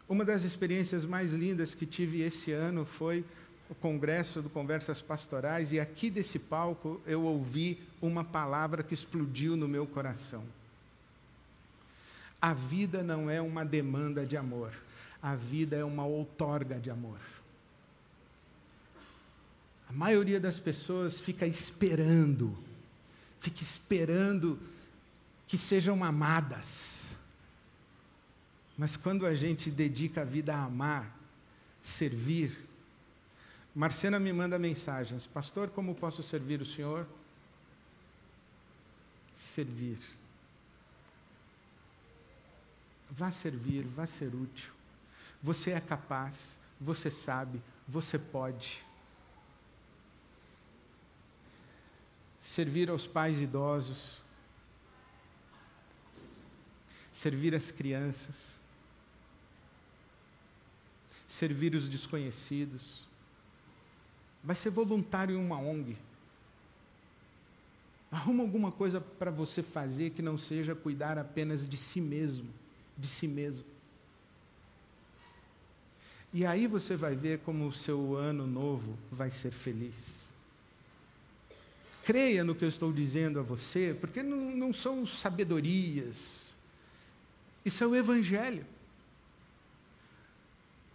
Uma 0.08 0.24
das 0.24 0.44
experiências 0.44 1.06
mais 1.06 1.32
lindas 1.32 1.74
que 1.74 1.86
tive 1.86 2.22
esse 2.22 2.52
ano 2.52 2.86
foi 2.86 3.26
o 3.70 3.74
congresso 3.74 4.42
do 4.42 4.50
Conversas 4.50 5.02
Pastorais, 5.02 5.72
e 5.72 5.80
aqui 5.80 6.10
desse 6.10 6.38
palco 6.38 7.02
eu 7.08 7.24
ouvi 7.24 7.82
uma 8.02 8.24
palavra 8.24 8.84
que 8.84 8.94
explodiu 8.94 9.58
no 9.58 9.68
meu 9.68 9.88
coração. 9.88 10.44
A 12.40 12.54
vida 12.54 13.02
não 13.02 13.30
é 13.30 13.42
uma 13.42 13.66
demanda 13.66 14.26
de 14.26 14.38
amor, 14.38 14.72
a 15.22 15.36
vida 15.36 15.76
é 15.76 15.84
uma 15.84 16.06
outorga 16.06 16.78
de 16.78 16.92
amor. 16.92 17.18
A 19.90 19.94
maioria 19.94 20.40
das 20.40 20.60
pessoas 20.60 21.20
fica 21.20 21.48
esperando, 21.48 22.56
fica 23.40 23.64
esperando 23.64 24.60
que 25.48 25.58
sejam 25.58 26.04
amadas. 26.04 27.08
Mas 28.78 28.96
quando 28.96 29.26
a 29.26 29.34
gente 29.34 29.70
dedica 29.70 30.22
a 30.22 30.26
vida 30.26 30.54
a 30.54 30.66
amar, 30.66 31.18
servir, 31.82 32.66
Marcena 33.76 34.18
me 34.18 34.32
manda 34.32 34.58
mensagens: 34.58 35.28
Pastor, 35.28 35.70
como 35.70 35.94
posso 35.94 36.24
servir 36.24 36.62
o 36.62 36.66
Senhor? 36.66 37.06
Servir. 39.36 40.00
Vá 43.12 43.32
servir, 43.32 43.84
vá 43.84 44.06
ser 44.06 44.34
útil. 44.34 44.72
Você 45.44 45.72
é 45.72 45.82
capaz, 45.82 46.58
você 46.80 47.12
sabe, 47.12 47.62
você 47.86 48.18
pode. 48.18 48.82
Servir 52.40 52.90
aos 52.90 53.06
pais 53.06 53.42
idosos, 53.42 54.22
servir 57.16 57.56
as 57.56 57.72
crianças, 57.72 58.60
servir 61.26 61.74
os 61.74 61.88
desconhecidos. 61.88 63.08
Vai 64.44 64.54
ser 64.54 64.70
voluntário 64.70 65.34
em 65.34 65.40
uma 65.40 65.58
ONG. 65.58 65.96
Arruma 68.12 68.44
alguma 68.44 68.70
coisa 68.70 69.00
para 69.00 69.32
você 69.32 69.64
fazer 69.64 70.10
que 70.10 70.22
não 70.22 70.38
seja 70.38 70.76
cuidar 70.76 71.18
apenas 71.18 71.66
de 71.66 71.78
si 71.78 72.02
mesmo, 72.02 72.50
de 72.98 73.08
si 73.08 73.30
mesmo. 73.30 73.66
E 76.34 76.46
aí 76.46 76.68
você 76.68 76.98
vai 76.98 77.16
ver 77.16 77.40
como 77.40 77.66
o 77.66 77.72
seu 77.72 78.18
ano 78.18 78.46
novo 78.46 78.98
vai 79.10 79.30
ser 79.30 79.52
feliz. 79.52 80.18
Creia 82.04 82.44
no 82.44 82.54
que 82.54 82.66
eu 82.66 82.70
estou 82.70 82.92
dizendo 82.92 83.40
a 83.40 83.42
você, 83.42 83.96
porque 84.02 84.22
não, 84.22 84.54
não 84.54 84.74
são 84.74 85.06
sabedorias, 85.06 86.45
isso 87.66 87.84
é 87.84 87.88
o 87.88 87.96
Evangelho. 87.96 88.64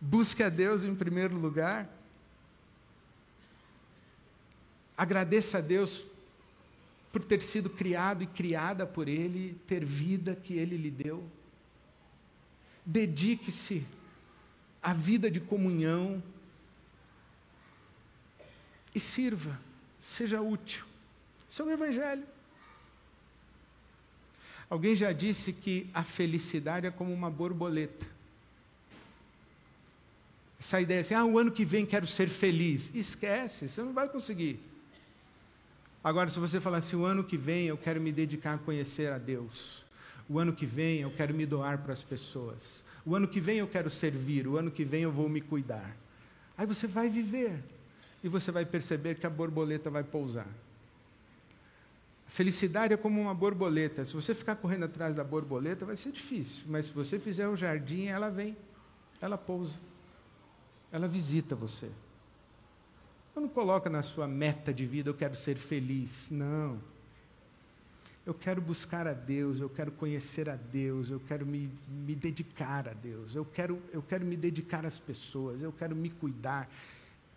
Busque 0.01 0.43
a 0.43 0.49
Deus 0.49 0.85
em 0.85 0.95
primeiro 0.95 1.37
lugar. 1.37 1.89
Agradeça 4.97 5.59
a 5.59 5.61
Deus 5.61 6.05
por 7.13 7.25
ter 7.25 7.43
sido 7.43 7.69
criado 7.69 8.23
e 8.23 8.27
criada 8.27 8.87
por 8.87 9.09
Ele, 9.09 9.59
ter 9.67 9.85
vida 9.85 10.37
que 10.37 10.55
Ele 10.55 10.77
lhe 10.77 10.91
deu. 10.91 11.29
Dedique-se 12.87 13.85
à 14.81 14.93
vida 14.93 15.31
de 15.31 15.41
comunhão 15.41 16.23
e 18.95 19.01
sirva, 19.01 19.61
seja 19.99 20.41
útil. 20.41 20.85
Isso 21.49 21.63
é 21.63 21.65
o 21.65 21.71
Evangelho. 21.71 22.27
Alguém 24.71 24.95
já 24.95 25.11
disse 25.11 25.53
que 25.53 25.91
a 25.93 26.05
felicidade 26.05 26.87
é 26.87 26.91
como 26.93 27.13
uma 27.13 27.29
borboleta. 27.29 28.07
Essa 30.61 30.81
ideia 30.81 31.01
assim, 31.01 31.15
ah, 31.15 31.25
o 31.25 31.39
ano 31.39 31.51
que 31.51 31.65
vem 31.65 31.85
quero 31.85 32.07
ser 32.07 32.29
feliz. 32.29 32.95
Esquece, 32.95 33.69
você 33.69 33.83
não 33.83 33.93
vai 33.93 34.09
conseguir. 34.09 34.61
Agora, 36.05 36.31
se 36.31 36.39
você 36.39 36.61
falar 36.61 36.79
assim, 36.79 36.95
o 36.95 37.05
ano 37.05 37.25
que 37.25 37.37
vem 37.37 37.67
eu 37.67 37.77
quero 37.77 38.01
me 38.01 38.13
dedicar 38.13 38.55
a 38.55 38.59
conhecer 38.59 39.13
a 39.13 39.19
Deus. 39.19 39.85
O 40.29 40.39
ano 40.39 40.53
que 40.53 40.65
vem 40.65 41.01
eu 41.01 41.11
quero 41.11 41.35
me 41.35 41.45
doar 41.45 41.79
para 41.79 41.93
as 41.93 42.05
pessoas. 42.05 42.85
O 43.05 43.17
ano 43.17 43.27
que 43.27 43.41
vem 43.41 43.59
eu 43.59 43.67
quero 43.67 43.91
servir. 43.91 44.47
O 44.47 44.57
ano 44.57 44.71
que 44.71 44.85
vem 44.85 45.03
eu 45.03 45.11
vou 45.11 45.29
me 45.29 45.41
cuidar. 45.41 45.97
Aí 46.57 46.65
você 46.65 46.87
vai 46.87 47.09
viver. 47.09 47.61
E 48.23 48.29
você 48.29 48.53
vai 48.53 48.65
perceber 48.65 49.17
que 49.17 49.27
a 49.27 49.31
borboleta 49.31 49.91
vai 49.91 50.05
pousar. 50.05 50.47
Felicidade 52.31 52.95
é 52.95 52.97
como 52.97 53.21
uma 53.21 53.35
borboleta. 53.35 54.05
Se 54.05 54.15
você 54.15 54.37
ficar 54.37 54.55
correndo 54.55 54.85
atrás 54.85 55.17
da 55.17 55.25
borboleta, 55.25 55.85
vai 55.85 55.97
ser 55.97 56.13
difícil. 56.13 56.65
Mas 56.69 56.87
se 56.87 56.93
você 56.93 57.19
fizer 57.19 57.49
o 57.49 57.57
jardim, 57.57 58.07
ela 58.07 58.31
vem, 58.31 58.57
ela 59.21 59.37
pousa, 59.37 59.75
ela 60.93 61.09
visita 61.09 61.57
você. 61.57 61.91
Não 63.35 63.49
coloca 63.49 63.91
na 63.91 64.05
sua 64.05 64.29
meta 64.29 64.73
de 64.73 64.87
vida, 64.87 65.11
eu 65.11 65.15
quero 65.15 65.35
ser 65.35 65.57
feliz. 65.57 66.29
Não. 66.31 66.81
Eu 68.25 68.33
quero 68.33 68.61
buscar 68.61 69.09
a 69.09 69.13
Deus, 69.13 69.59
eu 69.59 69.69
quero 69.69 69.91
conhecer 69.91 70.49
a 70.49 70.55
Deus, 70.55 71.11
eu 71.11 71.19
quero 71.19 71.45
me, 71.45 71.69
me 71.89 72.15
dedicar 72.15 72.87
a 72.87 72.93
Deus, 72.93 73.35
eu 73.35 73.45
quero, 73.45 73.83
eu 73.93 74.03
quero 74.03 74.25
me 74.25 74.37
dedicar 74.37 74.87
às 74.87 75.01
pessoas, 75.01 75.63
eu 75.63 75.73
quero 75.73 75.97
me 75.97 76.11
cuidar 76.11 76.71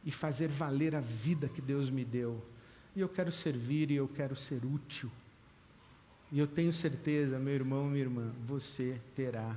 e 0.05 0.11
fazer 0.11 0.49
valer 0.49 0.93
a 0.93 1.01
vida 1.01 1.49
que 1.49 1.61
Deus 1.61 1.89
me 1.89 2.05
deu. 2.05 2.52
E 2.95 3.01
eu 3.01 3.09
quero 3.09 3.31
servir 3.31 3.89
e 3.91 3.95
eu 3.95 4.07
quero 4.07 4.35
ser 4.35 4.63
útil. 4.65 5.11
E 6.31 6.39
eu 6.39 6.47
tenho 6.47 6.73
certeza, 6.73 7.37
meu 7.39 7.53
irmão, 7.53 7.85
minha 7.85 8.03
irmã, 8.03 8.33
você 8.45 8.99
terá 9.15 9.55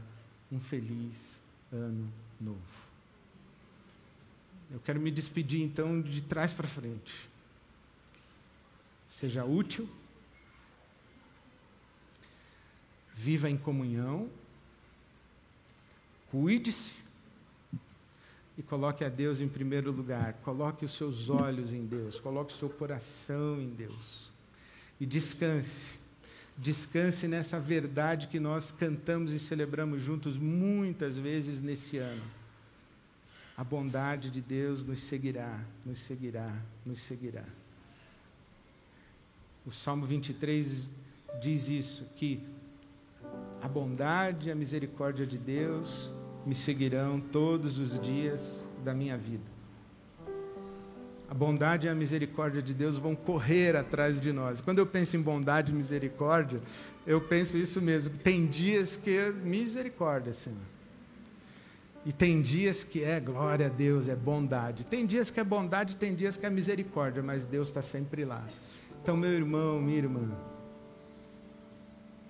um 0.51 0.61
feliz 0.61 1.42
ano 1.72 2.12
novo. 2.40 2.87
Eu 4.70 4.81
quero 4.81 5.01
me 5.01 5.11
despedir 5.11 5.62
então 5.62 6.01
de 6.01 6.22
trás 6.22 6.53
para 6.53 6.66
frente. 6.66 7.29
Seja 9.07 9.44
útil, 9.44 9.88
viva 13.14 13.49
em 13.49 13.57
comunhão, 13.57 14.29
cuide-se, 16.31 16.94
e 18.59 18.62
coloque 18.62 19.05
a 19.05 19.09
Deus 19.09 19.40
em 19.40 19.49
primeiro 19.49 19.90
lugar. 19.90 20.35
Coloque 20.42 20.85
os 20.85 20.92
seus 20.92 21.29
olhos 21.29 21.73
em 21.73 21.85
Deus, 21.85 22.19
coloque 22.19 22.53
o 22.53 22.57
seu 22.57 22.71
coração 22.71 23.61
em 23.61 23.69
Deus. 23.69 24.31
E 24.99 25.05
descanse. 25.05 25.99
Descanse 26.57 27.29
nessa 27.29 27.61
verdade 27.61 28.29
que 28.29 28.40
nós 28.40 28.73
cantamos 28.73 29.33
e 29.33 29.38
celebramos 29.38 30.03
juntos 30.03 30.38
muitas 30.38 31.19
vezes 31.19 31.61
nesse 31.61 31.99
ano. 31.99 32.23
A 33.57 33.62
bondade 33.62 34.31
de 34.31 34.40
Deus 34.40 34.85
nos 34.85 35.01
seguirá, 35.01 35.61
nos 35.85 35.99
seguirá, 35.99 36.51
nos 36.85 37.03
seguirá. 37.03 37.45
O 39.66 39.73
Salmo 39.73 40.07
23 40.07 40.88
diz 41.40 41.69
isso, 41.69 42.07
que 42.16 42.42
a 43.61 43.69
bondade 43.69 44.49
e 44.49 44.53
a 44.53 44.55
misericórdia 44.55 45.27
de 45.27 45.37
Deus 45.37 46.09
me 46.46 46.54
seguirão 46.54 47.18
todos 47.18 47.78
os 47.78 47.98
dias 47.98 48.66
da 48.85 48.94
minha 48.94 49.18
vida. 49.18 49.56
A 51.28 51.35
bondade 51.35 51.88
e 51.88 51.90
a 51.90 51.94
misericórdia 51.94 52.62
de 52.62 52.72
Deus 52.72 52.96
vão 52.96 53.16
correr 53.16 53.74
atrás 53.74 54.20
de 54.20 54.32
nós. 54.32 54.61
Quando 54.61 54.78
eu 54.78 54.87
penso 54.87 55.16
em 55.16 55.20
bondade 55.20 55.72
e 55.72 55.74
misericórdia, 55.74 56.62
eu 57.04 57.20
penso 57.20 57.59
isso 57.59 57.82
mesmo. 57.82 58.16
Tem 58.16 58.46
dias 58.46 58.94
que 58.94 59.11
é 59.11 59.32
misericórdia, 59.32 60.32
Senhor. 60.32 60.61
E 62.04 62.12
tem 62.12 62.40
dias 62.40 62.85
que 62.85 63.02
é 63.02 63.18
glória 63.18 63.66
a 63.66 63.68
Deus, 63.68 64.06
é 64.06 64.14
bondade. 64.14 64.87
Tem 64.87 65.04
dias 65.04 65.28
que 65.28 65.40
é 65.40 65.44
bondade, 65.44 65.96
tem 65.96 66.14
dias 66.14 66.37
que 66.37 66.46
é 66.46 66.50
misericórdia, 66.50 67.20
mas 67.20 67.44
Deus 67.44 67.66
está 67.66 67.82
sempre 67.82 68.24
lá. 68.24 68.46
Então, 69.02 69.16
meu 69.16 69.32
irmão, 69.32 69.80
minha 69.80 69.98
irmã, 69.98 70.30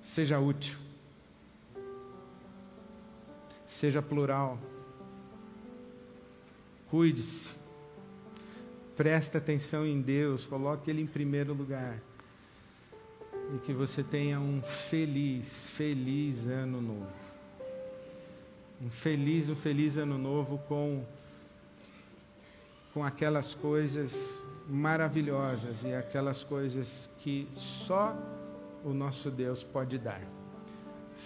seja 0.01 0.39
útil, 0.39 0.79
seja 3.77 4.01
plural, 4.01 4.59
cuide-se, 6.91 7.47
preste 8.97 9.37
atenção 9.37 9.85
em 9.87 10.01
Deus, 10.01 10.47
coloque 10.47 10.91
Ele 10.91 11.03
em 11.03 11.07
primeiro 11.07 11.53
lugar. 11.53 12.01
E 13.55 13.59
que 13.59 13.75
você 13.75 14.03
tenha 14.03 14.41
um 14.41 14.63
feliz, 14.63 15.67
feliz 15.67 16.47
ano 16.47 16.81
novo. 16.81 17.07
Um 18.83 18.91
feliz, 18.91 19.51
um 19.51 19.55
feliz 19.55 19.99
ano 19.99 20.17
novo 20.17 20.59
com, 20.67 21.05
com 22.95 23.05
aquelas 23.05 23.55
coisas 23.55 24.43
maravilhosas 24.67 25.85
e 25.85 25.95
aquelas 25.95 26.43
coisas 26.43 27.11
que 27.21 27.47
só 27.53 28.17
o 28.83 28.95
nosso 28.95 29.31
Deus 29.31 29.63
pode 29.63 29.99
dar. 29.99 30.23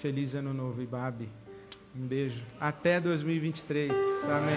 Feliz 0.03 0.35
ano 0.35 0.53
novo, 0.53 0.83
Ibabe. 0.83 1.40
Um 1.95 2.07
beijo. 2.07 2.41
Até 2.61 3.01
2023. 3.01 3.91
Amém. 4.25 4.57